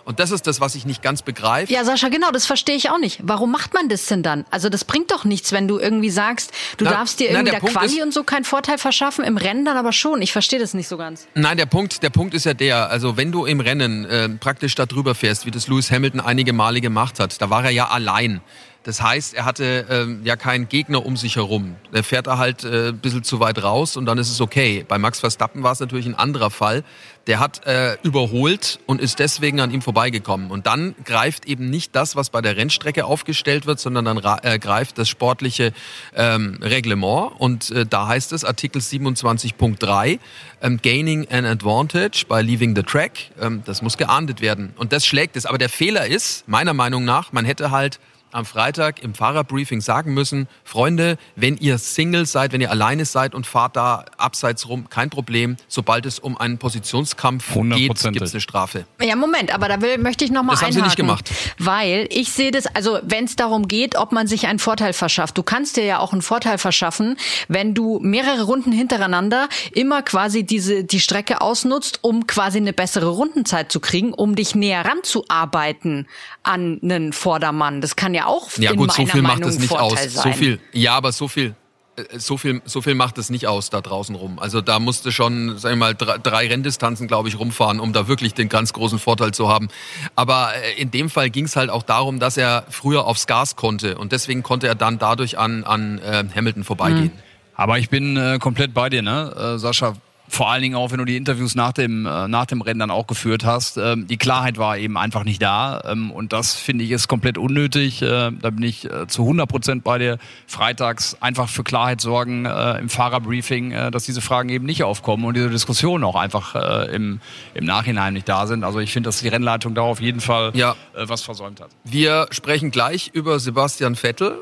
[0.05, 1.71] Und das ist das, was ich nicht ganz begreife.
[1.71, 3.19] Ja, Sascha, genau, das verstehe ich auch nicht.
[3.23, 4.45] Warum macht man das denn dann?
[4.51, 7.61] Also das bringt doch nichts, wenn du irgendwie sagst, du na, darfst dir irgendwie nein,
[7.61, 10.21] der, der Quali und so keinen Vorteil verschaffen, im Rennen dann aber schon.
[10.21, 11.27] Ich verstehe das nicht so ganz.
[11.35, 14.75] Nein, der Punkt, der Punkt ist ja der, also wenn du im Rennen äh, praktisch
[14.75, 17.87] da drüber fährst, wie das Lewis Hamilton einige Male gemacht hat, da war er ja
[17.87, 18.41] allein
[18.83, 21.75] Das heißt, er hatte ähm, ja keinen Gegner um sich herum.
[21.93, 24.85] Der fährt da halt äh, ein bisschen zu weit raus und dann ist es okay.
[24.87, 26.85] Bei Max Verstappen war es natürlich ein anderer Fall.
[27.27, 30.49] Der hat äh, überholt und ist deswegen an ihm vorbeigekommen.
[30.49, 34.57] Und dann greift eben nicht das, was bei der Rennstrecke aufgestellt wird, sondern dann äh,
[34.57, 35.73] greift das sportliche
[36.15, 37.33] ähm, Reglement.
[37.37, 40.19] Und äh, da heißt es Artikel 27.3,
[40.61, 43.11] ähm, Gaining an Advantage by leaving the track.
[43.41, 44.73] Ähm, das muss geahndet werden.
[44.77, 45.45] Und das schlägt es.
[45.45, 47.99] Aber der Fehler ist, meiner Meinung nach, man hätte halt
[48.31, 53.33] am Freitag im Fahrerbriefing sagen müssen, Freunde, wenn ihr Single seid, wenn ihr alleine seid
[53.33, 55.57] und fahrt da abseits rum, kein Problem.
[55.67, 58.85] Sobald es um einen Positionskampf geht, gibt es eine Strafe.
[59.01, 61.31] Ja, Moment, aber da will, möchte ich noch mal Das haben sie nicht gemacht.
[61.57, 65.37] Weil ich sehe das, also wenn es darum geht, ob man sich einen Vorteil verschafft.
[65.37, 70.43] Du kannst dir ja auch einen Vorteil verschaffen, wenn du mehrere Runden hintereinander immer quasi
[70.43, 76.07] diese, die Strecke ausnutzt, um quasi eine bessere Rundenzeit zu kriegen, um dich näher ranzuarbeiten
[76.43, 77.81] an einen Vordermann.
[77.81, 80.13] Das kann ja auch ja, in gut, so viel Meinung macht es nicht Vorteil aus.
[80.13, 80.33] Sein.
[80.33, 81.55] So viel, ja, aber so viel,
[81.95, 84.39] äh, so viel, so viel macht es nicht aus da draußen rum.
[84.39, 88.07] Also da musste schon, sag ich mal, drei, drei Renndistanzen, glaube ich, rumfahren, um da
[88.07, 89.69] wirklich den ganz großen Vorteil zu haben.
[90.15, 93.55] Aber äh, in dem Fall ging es halt auch darum, dass er früher aufs Gas
[93.55, 97.05] konnte und deswegen konnte er dann dadurch an, an äh, Hamilton vorbeigehen.
[97.05, 97.23] Mhm.
[97.55, 99.95] Aber ich bin äh, komplett bei dir, ne, äh, Sascha
[100.29, 102.91] vor allen Dingen auch, wenn du die Interviews nach dem, äh, nach dem Rennen dann
[102.91, 103.77] auch geführt hast.
[103.77, 105.81] Ähm, die Klarheit war eben einfach nicht da.
[105.85, 108.01] Ähm, und das finde ich ist komplett unnötig.
[108.01, 110.17] Äh, da bin ich äh, zu 100 Prozent bei dir.
[110.47, 115.49] Freitags einfach für Klarheit sorgen im Fahrerbriefing, dass diese Fragen eben nicht aufkommen und diese
[115.49, 116.55] Diskussionen auch einfach
[116.89, 117.19] im,
[117.53, 118.63] im Nachhinein nicht da sind.
[118.63, 120.75] Also ich finde, dass die Rennleitung da auf jeden Fall Ja.
[120.95, 121.69] was versäumt hat.
[121.83, 124.37] Wir sprechen gleich über Sebastian Vettel.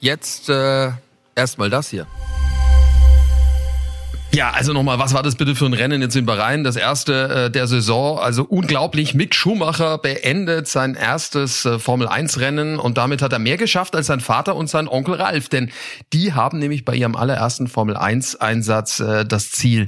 [0.00, 0.90] Jetzt äh,
[1.34, 2.06] erstmal das hier.
[4.34, 6.64] Ja, also nochmal, was war das bitte für ein Rennen jetzt in Bahrain?
[6.64, 8.18] Das erste äh, der Saison.
[8.18, 13.94] Also unglaublich, Mick Schumacher beendet sein erstes äh, Formel-1-Rennen und damit hat er mehr geschafft
[13.94, 15.50] als sein Vater und sein Onkel Ralf.
[15.50, 15.70] Denn
[16.14, 19.84] die haben nämlich bei ihrem allerersten Formel-1-Einsatz äh, das Ziel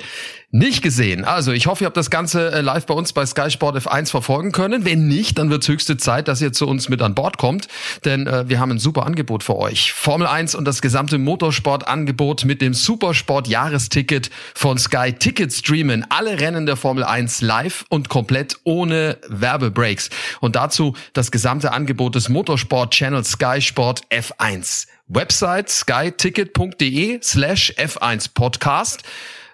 [0.55, 1.25] nicht gesehen.
[1.25, 4.11] Also ich hoffe, ihr habt das Ganze äh, live bei uns bei Sky Sport F1
[4.11, 4.85] verfolgen können.
[4.85, 7.67] Wenn nicht, dann wird höchste Zeit, dass ihr zu uns mit an Bord kommt,
[8.05, 9.93] denn äh, wir haben ein super Angebot für euch.
[9.93, 16.07] Formel 1 und das gesamte Motorsport-Angebot mit dem Supersport-Jahresticket von Sky Ticket streamen.
[16.09, 20.09] Alle Rennen der Formel 1 live und komplett ohne Werbebreaks.
[20.41, 24.87] Und dazu das gesamte Angebot des Motorsport-Channels Sky Sport F1.
[25.09, 29.03] Website skyticket.de slash F1 Podcast.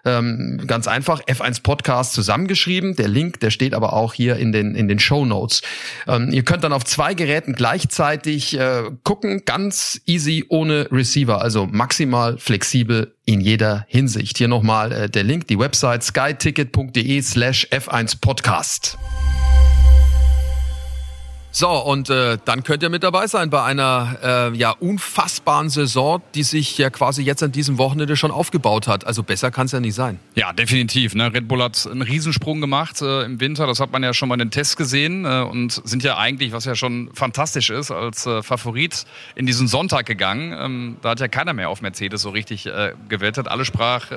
[0.04, 2.96] Ähm, ganz einfach F1 Podcast zusammengeschrieben.
[2.96, 5.62] Der Link, der steht aber auch hier in den in den Show Notes.
[6.06, 11.66] Ähm, ihr könnt dann auf zwei Geräten gleichzeitig äh, gucken, ganz easy ohne Receiver, also
[11.66, 14.38] maximal flexibel in jeder Hinsicht.
[14.38, 18.98] Hier nochmal äh, der Link, die Website skyticket.de slash F1 Podcast.
[21.52, 26.22] So, und äh, dann könnt ihr mit dabei sein bei einer äh, ja unfassbaren Saison,
[26.34, 29.04] die sich ja quasi jetzt an diesem Wochenende schon aufgebaut hat.
[29.04, 30.20] Also besser kann es ja nicht sein.
[30.36, 31.16] Ja, definitiv.
[31.16, 31.34] Ne?
[31.34, 33.66] Red Bull hat einen Riesensprung gemacht äh, im Winter.
[33.66, 36.52] Das hat man ja schon mal in den Tests gesehen äh, und sind ja eigentlich,
[36.52, 40.54] was ja schon fantastisch ist, als äh, Favorit in diesen Sonntag gegangen.
[40.56, 43.48] Ähm, da hat ja keiner mehr auf Mercedes so richtig äh, gewettet.
[43.48, 44.12] Alle sprach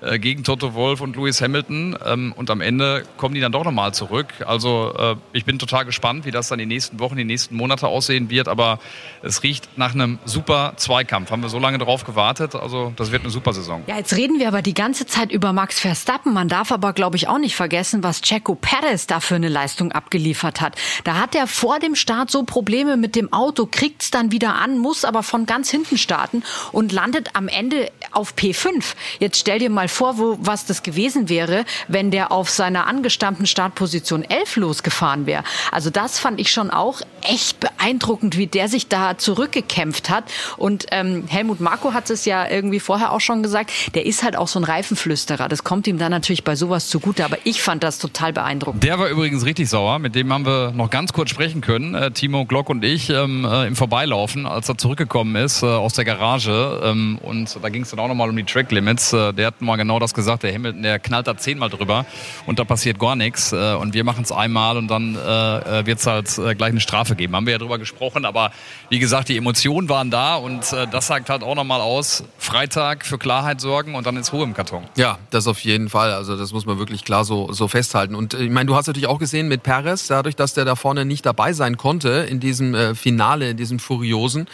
[0.00, 3.64] äh, gegen Toto Wolf und Lewis Hamilton ähm, und am Ende kommen die dann doch
[3.64, 4.26] nochmal zurück.
[4.46, 7.88] Also äh, ich bin total gespannt, wie das dann die nächsten Wochen, die nächsten Monate
[7.88, 8.48] aussehen wird.
[8.48, 8.78] Aber
[9.22, 11.30] es riecht nach einem super Zweikampf.
[11.30, 12.54] Haben wir so lange darauf gewartet.
[12.54, 13.82] Also das wird eine super Saison.
[13.86, 16.32] Ja, jetzt reden wir aber die ganze Zeit über Max Verstappen.
[16.32, 19.92] Man darf aber, glaube ich, auch nicht vergessen, was Checo Perez da für eine Leistung
[19.92, 20.76] abgeliefert hat.
[21.04, 24.78] Da hat er vor dem Start so Probleme mit dem Auto, kriegt's dann wieder an,
[24.78, 28.94] muss aber von ganz hinten starten und landet am Ende auf P5.
[29.18, 33.46] Jetzt stell dir mal vor, wo, was das gewesen wäre, wenn der auf seiner angestammten
[33.46, 35.44] Startposition 11 losgefahren wäre.
[35.72, 40.24] Also das fand ich schon auch echt beeindruckend, wie der sich da zurückgekämpft hat.
[40.56, 44.36] Und ähm, Helmut Marko hat es ja irgendwie vorher auch schon gesagt, der ist halt
[44.36, 45.48] auch so ein Reifenflüsterer.
[45.48, 48.82] Das kommt ihm dann natürlich bei sowas zugute, aber ich fand das total beeindruckend.
[48.82, 49.98] Der war übrigens richtig sauer.
[49.98, 51.94] Mit dem haben wir noch ganz kurz sprechen können.
[51.94, 55.94] Äh, Timo Glock und ich ähm, äh, im Vorbeilaufen, als er zurückgekommen ist äh, aus
[55.94, 56.80] der Garage.
[56.84, 59.12] Ähm, und da ging es dann auch nochmal um die Track Limits.
[59.12, 60.42] Äh, der hat mal genau das gesagt.
[60.42, 62.06] Der Hamilton, der knallt da zehnmal drüber
[62.46, 63.52] und da passiert gar nichts.
[63.52, 67.16] Äh, und wir machen es einmal und dann äh, wird es halt gleich eine Strafe
[67.16, 67.34] geben.
[67.34, 68.24] Haben wir ja drüber gesprochen.
[68.24, 68.52] Aber
[68.88, 72.24] wie gesagt, die Emotionen waren da und das sagt halt auch nochmal aus.
[72.38, 74.84] Freitag für Klarheit sorgen und dann ist Ruhe im Karton.
[74.96, 76.12] Ja, das auf jeden Fall.
[76.12, 78.14] Also das muss man wirklich klar so, so festhalten.
[78.14, 81.04] Und ich meine, du hast natürlich auch gesehen mit Perez, dadurch, dass der da vorne
[81.04, 84.46] nicht dabei sein konnte in diesem Finale, in diesem Furiosen,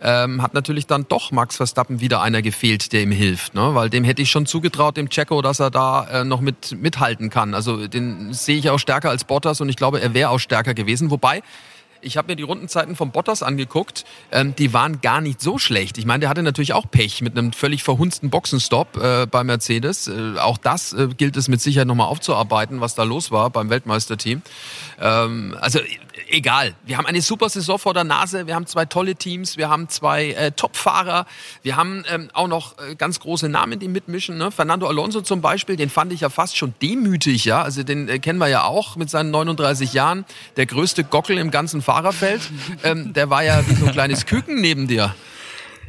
[0.00, 3.54] ähm, hat natürlich dann doch Max Verstappen wieder einer gefehlt, der ihm hilft.
[3.54, 3.74] Ne?
[3.74, 7.30] Weil dem hätte ich schon zugetraut, dem Checo, dass er da äh, noch mit mithalten
[7.30, 7.54] kann.
[7.54, 10.74] Also den sehe ich auch stärker als Bottas und ich glaube, er wäre auch stärker
[10.74, 11.10] gewesen.
[11.10, 11.42] Wobei,
[12.02, 14.04] ich habe mir die Rundenzeiten von Bottas angeguckt.
[14.30, 15.98] Ähm, die waren gar nicht so schlecht.
[15.98, 20.08] Ich meine, der hatte natürlich auch Pech mit einem völlig verhunzten Boxenstopp äh, bei Mercedes.
[20.08, 23.70] Äh, auch das äh, gilt es mit Sicherheit nochmal aufzuarbeiten, was da los war beim
[23.70, 24.42] Weltmeisterteam.
[25.00, 25.78] Ähm, also
[26.28, 26.74] egal.
[26.84, 28.46] Wir haben eine super Saison vor der Nase.
[28.46, 29.56] Wir haben zwei tolle Teams.
[29.56, 31.26] Wir haben zwei äh, Top-Fahrer.
[31.62, 34.38] Wir haben ähm, auch noch äh, ganz große Namen, die mitmischen.
[34.38, 34.50] Ne?
[34.50, 37.44] Fernando Alonso zum Beispiel, den fand ich ja fast schon demütig.
[37.44, 40.24] Ja, also den äh, kennen wir ja auch mit seinen 39 Jahren.
[40.56, 42.42] Der größte Gockel im ganzen Fahrerfeld.
[42.84, 45.14] Ähm, der war ja wie so ein kleines Küken neben dir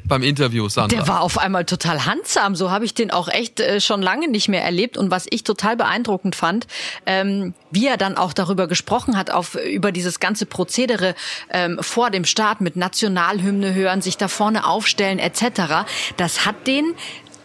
[0.05, 0.97] beim Interview, Sandra.
[0.97, 2.55] Der war auf einmal total handsam.
[2.55, 4.97] So habe ich den auch echt äh, schon lange nicht mehr erlebt.
[4.97, 6.67] Und was ich total beeindruckend fand,
[7.05, 11.15] ähm, wie er dann auch darüber gesprochen hat, auf, über dieses ganze Prozedere
[11.49, 15.85] ähm, vor dem Start mit Nationalhymne hören, sich da vorne aufstellen etc.
[16.17, 16.95] Das hat den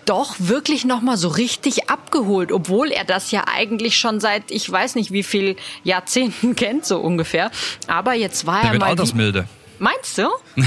[0.09, 4.71] doch wirklich noch mal so richtig abgeholt, obwohl er das ja eigentlich schon seit ich
[4.71, 7.51] weiß nicht wie viel Jahrzehnten kennt so ungefähr.
[7.87, 9.47] Aber jetzt war Der er wird mal altersmilde.
[9.78, 10.28] Meinst du?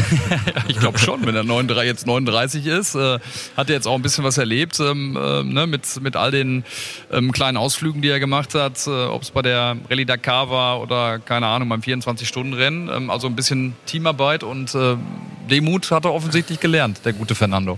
[0.67, 3.19] ich glaube schon, wenn er 39, jetzt 39 ist, äh,
[3.58, 6.63] hat er jetzt auch ein bisschen was erlebt ähm, äh, ne, mit, mit all den
[7.12, 10.82] ähm, kleinen Ausflügen, die er gemacht hat, äh, ob es bei der Rallye Dakar war
[10.82, 12.89] oder keine Ahnung, beim 24-Stunden-Rennen.
[12.89, 14.95] Ähm, also ein bisschen Teamarbeit und äh,
[15.50, 17.78] Demut hat er offensichtlich gelernt, der gute Fernando.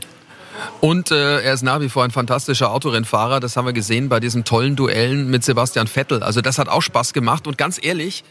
[0.82, 3.40] Und äh, er ist nach wie vor ein fantastischer Autorennfahrer.
[3.40, 6.22] Das haben wir gesehen bei diesen tollen Duellen mit Sebastian Vettel.
[6.22, 7.48] Also das hat auch Spaß gemacht.
[7.48, 8.24] Und ganz ehrlich,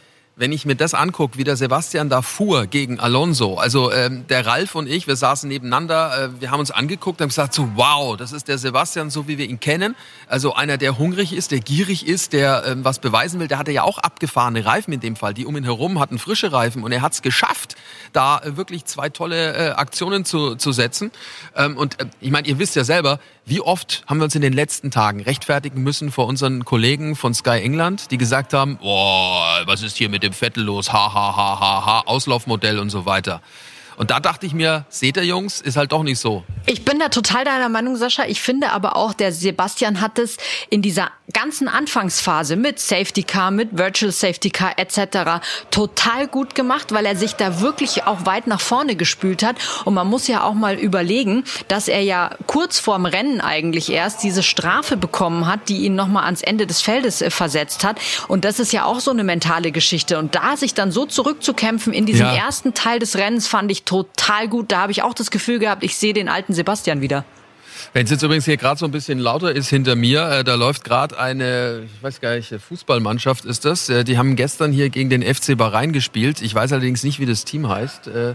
[0.42, 4.44] wenn ich mir das angucke, wie der Sebastian da fuhr gegen Alonso, also ähm, der
[4.44, 7.68] Ralf und ich, wir saßen nebeneinander, äh, wir haben uns angeguckt und haben gesagt, so
[7.76, 9.94] wow, das ist der Sebastian, so wie wir ihn kennen.
[10.26, 13.46] Also einer, der hungrig ist, der gierig ist, der ähm, was beweisen will.
[13.46, 15.32] Der hatte ja auch abgefahrene Reifen in dem Fall.
[15.32, 17.76] Die um ihn herum hatten frische Reifen und er hat es geschafft,
[18.12, 21.12] da äh, wirklich zwei tolle äh, Aktionen zu, zu setzen.
[21.54, 24.40] Ähm, und äh, ich meine, ihr wisst ja selber, wie oft haben wir uns in
[24.40, 29.62] den letzten Tagen rechtfertigen müssen vor unseren Kollegen von Sky England, die gesagt haben, boah,
[29.66, 33.04] was ist hier mit dem Vettel los, ha, ha, ha, ha, ha, Auslaufmodell und so
[33.04, 33.42] weiter.
[34.02, 36.42] Und da dachte ich mir, seht ihr Jungs, ist halt doch nicht so.
[36.66, 38.24] Ich bin da total deiner Meinung, Sascha.
[38.26, 40.38] Ich finde aber auch, der Sebastian hat es
[40.70, 45.40] in dieser ganzen Anfangsphase mit Safety Car, mit Virtual Safety Car etc.
[45.70, 49.54] total gut gemacht, weil er sich da wirklich auch weit nach vorne gespült hat.
[49.84, 54.24] Und man muss ja auch mal überlegen, dass er ja kurz vorm Rennen eigentlich erst
[54.24, 58.00] diese Strafe bekommen hat, die ihn nochmal ans Ende des Feldes äh, versetzt hat.
[58.26, 60.18] Und das ist ja auch so eine mentale Geschichte.
[60.18, 62.34] Und da sich dann so zurückzukämpfen in diesem Ja.
[62.34, 63.91] ersten Teil des Rennens fand ich total
[64.48, 64.72] gut.
[64.72, 67.24] Da habe ich auch das Gefühl gehabt, ich sehe den alten Sebastian wieder.
[67.92, 70.54] Wenn es jetzt übrigens hier gerade so ein bisschen lauter ist hinter mir, äh, da
[70.54, 73.88] läuft gerade eine, ich weiß gar nicht, Fußballmannschaft ist das.
[73.88, 76.42] Äh, die haben gestern hier gegen den FC Bahrain gespielt.
[76.42, 78.08] Ich weiß allerdings nicht, wie das Team heißt.
[78.08, 78.34] Äh,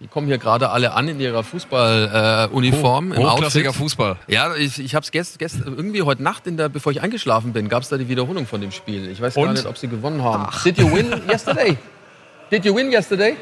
[0.00, 2.52] die kommen hier gerade alle an in ihrer Fußballuniform.
[2.52, 3.74] Äh, Uniform, im Hochklassiger.
[3.74, 4.16] Fußball.
[4.28, 7.52] Ja, ich, ich habe es gest, gest, irgendwie heute Nacht, in der, bevor ich eingeschlafen
[7.52, 9.10] bin, gab es da die Wiederholung von dem Spiel.
[9.10, 9.52] Ich weiß gar Und?
[9.52, 10.48] nicht, ob sie gewonnen haben.
[10.64, 11.76] Did you win yesterday?
[12.50, 13.36] Did you win yesterday?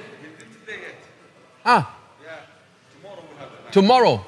[1.69, 1.85] Ah.
[3.73, 4.25] Tomorrow.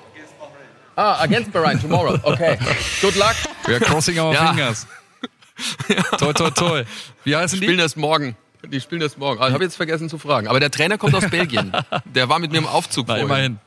[0.96, 2.18] Ah, against Bahrain, tomorrow.
[2.22, 2.58] Okay.
[3.00, 3.34] Good luck.
[3.66, 4.52] We are crossing our Ja.
[4.52, 4.86] fingers.
[6.18, 6.84] Toi, toi, toi.
[7.24, 8.36] Wie heißen Die spielen das morgen.
[8.64, 9.40] Die spielen das morgen.
[9.40, 10.46] Ah, Ich habe jetzt vergessen zu fragen.
[10.48, 11.72] Aber der Trainer kommt aus Belgien.
[12.04, 13.24] Der war mit mir im Aufzug vorhin.
[13.24, 13.58] immerhin.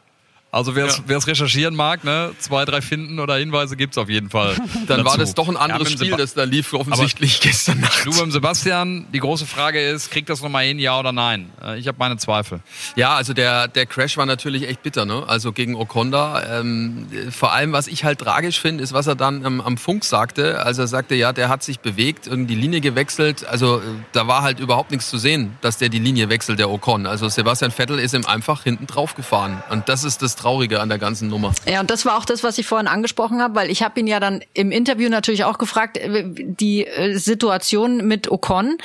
[0.53, 4.55] Also wer es recherchieren mag, ne, zwei, drei Finden oder Hinweise gibt's auf jeden Fall.
[4.87, 5.17] Dann war dazu.
[5.17, 8.05] das doch ein anderes Ja, Spiel, Seba- das da lief offensichtlich gestern Nacht.
[8.05, 11.49] Du beim Sebastian, die große Frage ist, kriegt das nochmal hin, ja oder nein?
[11.63, 12.59] Äh, Ich habe meine Zweifel.
[12.95, 15.23] Ja, also der, der Crash war natürlich echt bitter, ne?
[15.27, 16.59] Also gegen Okonda.
[16.59, 20.05] Ähm, vor allem, was ich halt tragisch finde, ist, was er dann am, am Funk
[20.05, 20.63] sagte.
[20.63, 23.43] Also er sagte, ja, der hat sich bewegt und die Linie gewechselt.
[23.47, 26.69] Also äh, da war halt überhaupt nichts zu sehen, dass der die Linie wechselt, der
[26.69, 27.07] Ocon.
[27.07, 29.63] Also Sebastian Vettel ist ihm einfach hinten drauf gefahren.
[29.71, 31.53] Und das ist das Traurige an der ganzen Nummer.
[31.65, 34.07] Ja, und das war auch das, was ich vorhin angesprochen habe, weil ich habe ihn
[34.07, 38.77] ja dann im Interview natürlich auch gefragt, äh, die äh, Situation mit Ocon.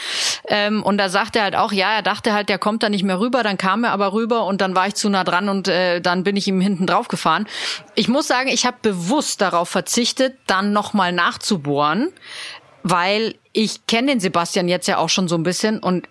[0.47, 3.03] Ähm, und da sagt er halt auch, ja, er dachte halt, der kommt da nicht
[3.03, 5.69] mehr rüber, dann kam er aber rüber und dann war ich zu nah dran und
[5.69, 7.47] äh, dann bin ich ihm hinten drauf gefahren.
[7.95, 12.13] Ich muss sagen, ich habe bewusst darauf verzichtet, dann nochmal nachzubohren,
[12.83, 16.07] weil ich kenne den Sebastian jetzt ja auch schon so ein bisschen und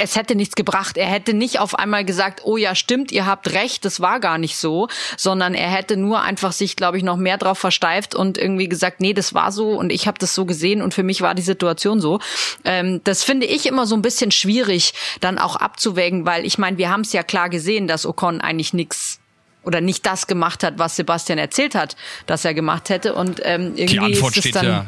[0.00, 0.96] es hätte nichts gebracht.
[0.96, 4.38] Er hätte nicht auf einmal gesagt, oh ja, stimmt, ihr habt recht, das war gar
[4.38, 8.38] nicht so, sondern er hätte nur einfach sich, glaube ich, noch mehr drauf versteift und
[8.38, 11.20] irgendwie gesagt, nee, das war so und ich habe das so gesehen und für mich
[11.20, 12.18] war die Situation so.
[12.64, 16.78] Ähm, das finde ich immer so ein bisschen schwierig, dann auch abzuwägen, weil ich meine,
[16.78, 19.20] wir haben es ja klar gesehen, dass Ocon eigentlich nichts
[19.62, 23.72] oder nicht das gemacht hat, was Sebastian erzählt hat, dass er gemacht hätte und ähm,
[23.76, 24.86] irgendwie Die Antwort ist es steht dann ja.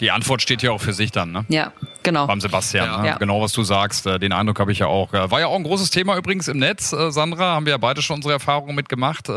[0.00, 1.44] Die Antwort steht ja auch für sich dann, ne?
[1.48, 2.26] ja, genau.
[2.26, 2.98] Beim Sebastian, Ja.
[3.00, 3.06] ne?
[3.08, 3.16] Ja.
[3.18, 4.06] genau was du sagst.
[4.06, 5.12] äh, Den Eindruck habe ich ja auch.
[5.14, 7.54] Äh, War ja auch ein großes Thema übrigens im Netz, äh, Sandra.
[7.54, 9.28] Haben wir ja beide schon unsere Erfahrungen mitgemacht,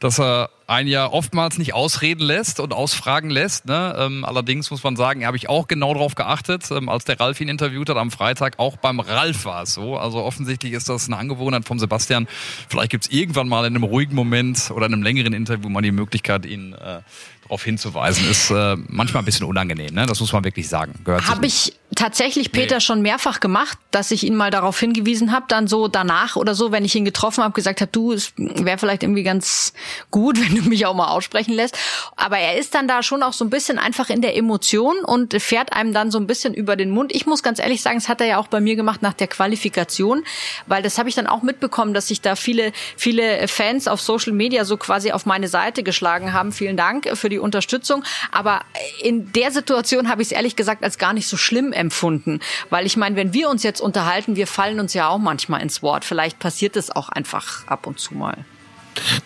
[0.00, 3.66] dass er einen ja oftmals nicht ausreden lässt und ausfragen lässt.
[3.66, 3.94] Ne?
[3.98, 7.40] Ähm, allerdings muss man sagen, habe ich auch genau darauf geachtet, ähm, als der Ralf
[7.40, 8.58] ihn interviewt hat am Freitag.
[8.58, 9.96] Auch beim Ralf war es so.
[9.96, 12.26] Also offensichtlich ist das eine Angewohnheit von Sebastian.
[12.68, 15.82] Vielleicht gibt es irgendwann mal in einem ruhigen Moment oder in einem längeren Interview mal
[15.82, 17.00] die Möglichkeit, ihn äh,
[17.46, 19.94] darauf hinzuweisen, ist äh, manchmal ein bisschen unangenehm.
[19.94, 20.06] Ne?
[20.06, 20.94] Das muss man wirklich sagen.
[21.06, 22.80] Habe ich tatsächlich Peter nee.
[22.80, 26.72] schon mehrfach gemacht, dass ich ihn mal darauf hingewiesen habe, dann so danach oder so,
[26.72, 29.72] wenn ich ihn getroffen habe, gesagt habe, du, es wäre vielleicht irgendwie ganz
[30.10, 31.78] gut, wenn du mich auch mal aussprechen lässt.
[32.18, 35.40] Aber er ist dann da schon auch so ein bisschen einfach in der Emotion und
[35.40, 37.14] fährt einem dann so ein bisschen über den Mund.
[37.14, 39.26] Ich muss ganz ehrlich sagen, das hat er ja auch bei mir gemacht nach der
[39.26, 40.24] Qualifikation,
[40.66, 44.32] weil das habe ich dann auch mitbekommen, dass sich da viele, viele Fans auf Social
[44.32, 46.52] Media so quasi auf meine Seite geschlagen haben.
[46.52, 48.02] Vielen Dank für die Unterstützung.
[48.32, 48.62] Aber
[49.02, 52.40] in der Situation habe ich es ehrlich gesagt als gar nicht so schlimm empfunden.
[52.70, 55.82] Weil ich meine, wenn wir uns jetzt unterhalten, wir fallen uns ja auch manchmal ins
[55.82, 56.04] Wort.
[56.04, 58.38] Vielleicht passiert es auch einfach ab und zu mal.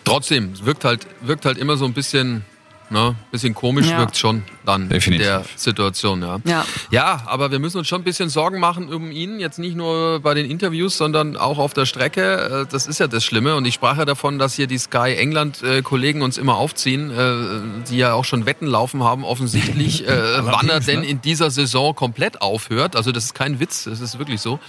[0.03, 2.43] Trotzdem, es wirkt halt, wirkt halt immer so ein bisschen
[2.91, 3.15] Ne?
[3.31, 3.99] Bisschen komisch ja.
[3.99, 5.25] wirkt schon dann Definitiv.
[5.25, 6.21] in der Situation.
[6.21, 6.39] Ja.
[6.43, 6.65] ja.
[6.89, 9.39] Ja, aber wir müssen uns schon ein bisschen Sorgen machen um ihn.
[9.39, 12.65] Jetzt nicht nur bei den Interviews, sondern auch auf der Strecke.
[12.65, 13.55] Äh, das ist ja das Schlimme.
[13.55, 17.97] Und ich sprach ja davon, dass hier die Sky England-Kollegen uns immer aufziehen, äh, die
[17.97, 21.07] ja auch schon Wetten laufen haben, offensichtlich, äh, wann er denn ne?
[21.07, 22.97] in dieser Saison komplett aufhört.
[22.97, 24.59] Also das ist kein Witz, das ist wirklich so.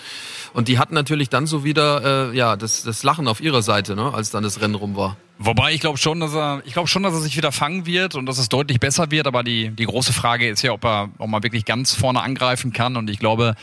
[0.52, 3.96] Und die hatten natürlich dann so wieder äh, ja das, das Lachen auf ihrer Seite,
[3.96, 5.16] ne, als dann das Rennen rum war.
[5.44, 8.14] Wobei ich glaube schon, dass er, ich glaube schon, dass er sich wieder fangen wird
[8.14, 9.26] und dass es deutlich besser wird.
[9.26, 12.72] Aber die die große Frage ist ja, ob er, ob man wirklich ganz vorne angreifen
[12.72, 12.96] kann.
[12.96, 13.55] Und ich glaube,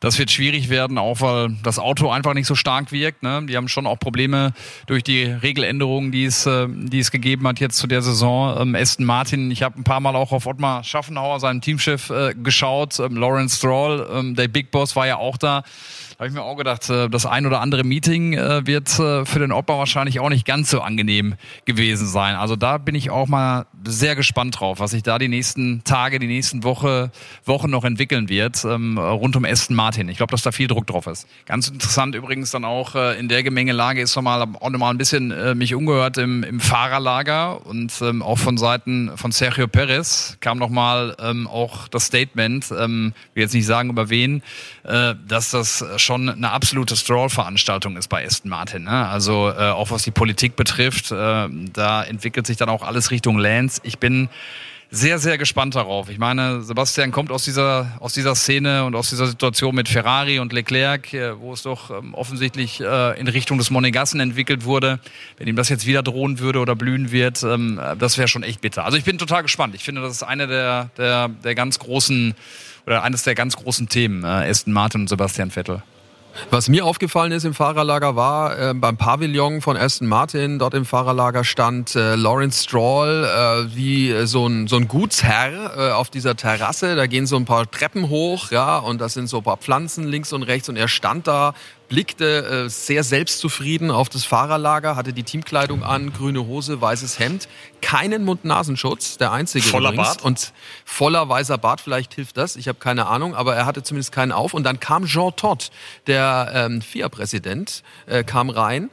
[0.00, 3.22] das wird schwierig werden, auch weil das Auto einfach nicht so stark wirkt.
[3.22, 3.44] Ne?
[3.46, 4.54] Die haben schon auch Probleme
[4.86, 8.58] durch die Regeländerungen, die es, äh, die es gegeben hat jetzt zu der Saison.
[8.60, 12.34] Ähm, Aston Martin, ich habe ein paar Mal auch auf Ottmar Schaffenhauer, seinen Teamchef, äh,
[12.34, 12.98] geschaut.
[12.98, 15.62] Ähm, Lawrence Stroll, ähm, der Big Boss, war ja auch da
[16.20, 19.38] habe ich mir auch gedacht, äh, das ein oder andere Meeting äh, wird äh, für
[19.38, 21.19] den Opa wahrscheinlich auch nicht ganz so angenehm
[21.64, 22.34] gewesen sein.
[22.34, 26.18] Also da bin ich auch mal sehr gespannt drauf, was sich da die nächsten Tage,
[26.18, 27.10] die nächsten Woche,
[27.44, 30.08] Wochen noch entwickeln wird ähm, rund um Aston Martin.
[30.08, 31.26] Ich glaube, dass da viel Druck drauf ist.
[31.46, 35.74] Ganz interessant übrigens dann auch in der Gemengelage ist nochmal auch nochmal ein bisschen mich
[35.74, 41.46] umgehört im, im Fahrerlager und ähm, auch von Seiten von Sergio Perez kam nochmal ähm,
[41.46, 44.42] auch das Statement, ähm, will jetzt nicht sagen über wen,
[44.84, 48.84] äh, dass das schon eine absolute Stroll-Veranstaltung ist bei Aston Martin.
[48.84, 49.08] Ne?
[49.08, 53.38] Also äh, auch was die Politik betrifft, äh, da entwickelt sich dann auch alles Richtung
[53.38, 53.80] Lance.
[53.84, 54.28] Ich bin
[54.92, 56.08] sehr, sehr gespannt darauf.
[56.08, 60.40] Ich meine, Sebastian kommt aus dieser, aus dieser Szene und aus dieser Situation mit Ferrari
[60.40, 64.98] und Leclerc, äh, wo es doch ähm, offensichtlich äh, in Richtung des Monegassen entwickelt wurde.
[65.38, 68.60] Wenn ihm das jetzt wieder drohen würde oder blühen wird, ähm, das wäre schon echt
[68.60, 68.84] bitter.
[68.84, 69.76] Also ich bin total gespannt.
[69.76, 72.34] Ich finde, das ist eine der, der, der ganz großen
[72.86, 75.82] oder eines der ganz großen Themen, Aston Martin und Sebastian Vettel.
[76.50, 80.84] Was mir aufgefallen ist im Fahrerlager war äh, beim Pavillon von Aston Martin, dort im
[80.84, 86.10] Fahrerlager stand äh, Lawrence Stroll äh, wie äh, so ein, so ein Gutsherr äh, auf
[86.10, 86.96] dieser Terrasse.
[86.96, 90.06] Da gehen so ein paar Treppen hoch, ja, und das sind so ein paar Pflanzen
[90.06, 91.54] links und rechts und er stand da
[91.90, 97.48] blickte äh, sehr selbstzufrieden auf das Fahrerlager, hatte die Teamkleidung an, grüne Hose, weißes Hemd,
[97.82, 100.08] keinen Mund-Nasenschutz, der einzige voller übrigens.
[100.08, 100.24] Bart?
[100.24, 100.52] Und
[100.84, 104.30] voller weißer Bart, vielleicht hilft das, ich habe keine Ahnung, aber er hatte zumindest keinen
[104.30, 104.54] auf.
[104.54, 105.72] Und dann kam Jean Todt,
[106.06, 108.88] der ähm, FIA-Präsident, äh, kam rein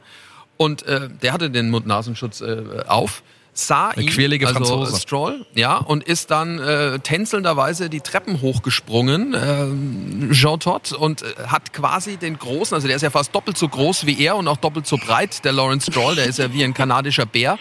[0.56, 3.22] und äh, der hatte den Mund-Nasenschutz äh, auf
[3.58, 5.00] sah ihn, quirlige also Franzose.
[5.00, 11.26] Stroll, ja, und ist dann äh, tänzelnderweise die Treppen hochgesprungen, äh, Jean Todt, und äh,
[11.48, 14.48] hat quasi den großen, also der ist ja fast doppelt so groß wie er und
[14.48, 17.58] auch doppelt so breit, der Lawrence Stroll, der ist ja wie ein kanadischer Bär.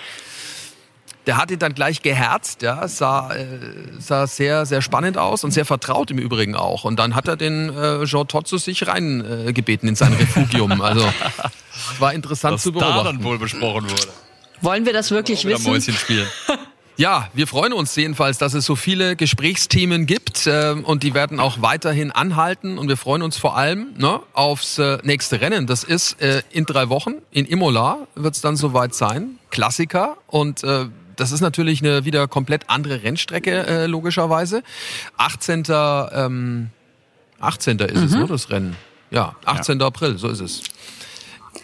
[1.26, 3.46] Der hat ihn dann gleich geherzt, ja, sah, äh,
[4.00, 6.86] sah sehr, sehr spannend aus und sehr vertraut im Übrigen auch.
[6.86, 10.80] Und dann hat er den äh, Jean Todt zu sich reingebeten äh, in sein Refugium.
[10.80, 11.06] Also
[12.00, 12.96] war interessant Was zu beobachten.
[12.96, 14.08] Was da dann wohl besprochen wurde.
[14.62, 15.70] Wollen wir das wirklich wissen?
[15.70, 16.28] Mäuschen spielen.
[17.00, 21.40] Ja, wir freuen uns jedenfalls, dass es so viele Gesprächsthemen gibt äh, und die werden
[21.40, 25.68] auch weiterhin anhalten und wir freuen uns vor allem ne, aufs äh, nächste Rennen.
[25.68, 29.38] Das ist äh, in drei Wochen in Imola wird es dann soweit sein.
[29.52, 34.64] Klassiker und äh, das ist natürlich eine wieder komplett andere Rennstrecke äh, logischerweise.
[35.18, 35.66] 18.
[35.70, 36.70] Ähm,
[37.40, 37.78] 18.
[37.78, 38.04] ist mhm.
[38.04, 38.76] es, ne, das Rennen.
[39.12, 39.80] Ja, 18.
[39.80, 39.86] Ja.
[39.86, 40.64] April, so ist es.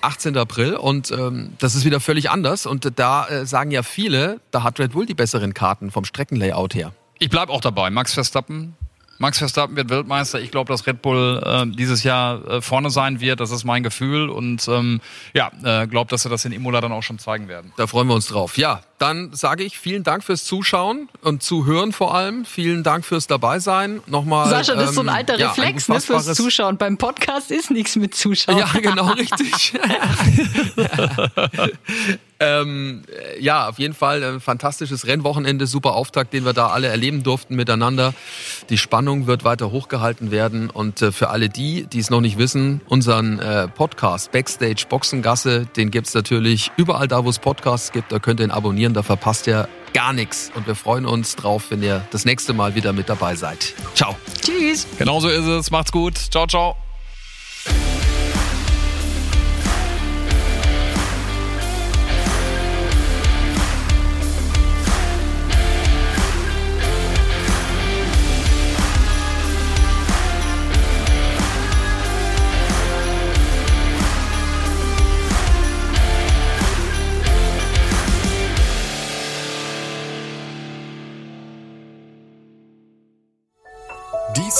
[0.04, 0.38] 18.
[0.38, 2.66] April und ähm, das ist wieder völlig anders.
[2.66, 6.76] Und da äh, sagen ja viele, da hat Red Bull die besseren Karten vom Streckenlayout
[6.76, 6.94] her.
[7.20, 7.90] Ich bleibe auch dabei.
[7.90, 8.76] Max Verstappen.
[9.20, 10.42] Max Verstappen wird Weltmeister.
[10.42, 13.40] Ich glaube, dass Red Bull äh, dieses Jahr äh, vorne sein wird.
[13.40, 14.30] Das ist mein Gefühl.
[14.30, 15.00] Und ähm,
[15.34, 17.72] ja, äh, glaube, dass sie das in Imola dann auch schon zeigen werden.
[17.78, 18.58] Da freuen wir uns drauf.
[18.58, 22.46] Ja, dann sage ich vielen Dank fürs Zuschauen und Zuhören vor allem.
[22.46, 24.00] Vielen Dank fürs Dabeisein.
[24.08, 24.50] Nochmal.
[24.50, 26.78] Sascha, das ist so ein ähm, alter ähm, Reflex ja, ein ne, fürs Zuschauen.
[26.78, 28.60] Beim Podcast ist nichts mit Zuschauen.
[28.60, 29.74] Ja, genau, richtig.
[32.44, 33.04] Ähm,
[33.40, 37.56] ja, auf jeden Fall ein fantastisches Rennwochenende, super Auftakt, den wir da alle erleben durften
[37.56, 38.14] miteinander.
[38.70, 42.38] Die Spannung wird weiter hochgehalten werden und äh, für alle die, die es noch nicht
[42.38, 48.12] wissen, unseren äh, Podcast Backstage Boxengasse, den gibt's natürlich überall da, wo es Podcasts gibt.
[48.12, 50.52] Da könnt ihr ihn abonnieren, da verpasst ihr gar nichts.
[50.56, 53.74] Und wir freuen uns drauf, wenn ihr das nächste Mal wieder mit dabei seid.
[53.96, 54.16] Ciao.
[54.42, 54.88] Tschüss.
[54.98, 55.72] Genauso ist es.
[55.72, 56.18] Macht's gut.
[56.18, 56.83] Ciao, ciao.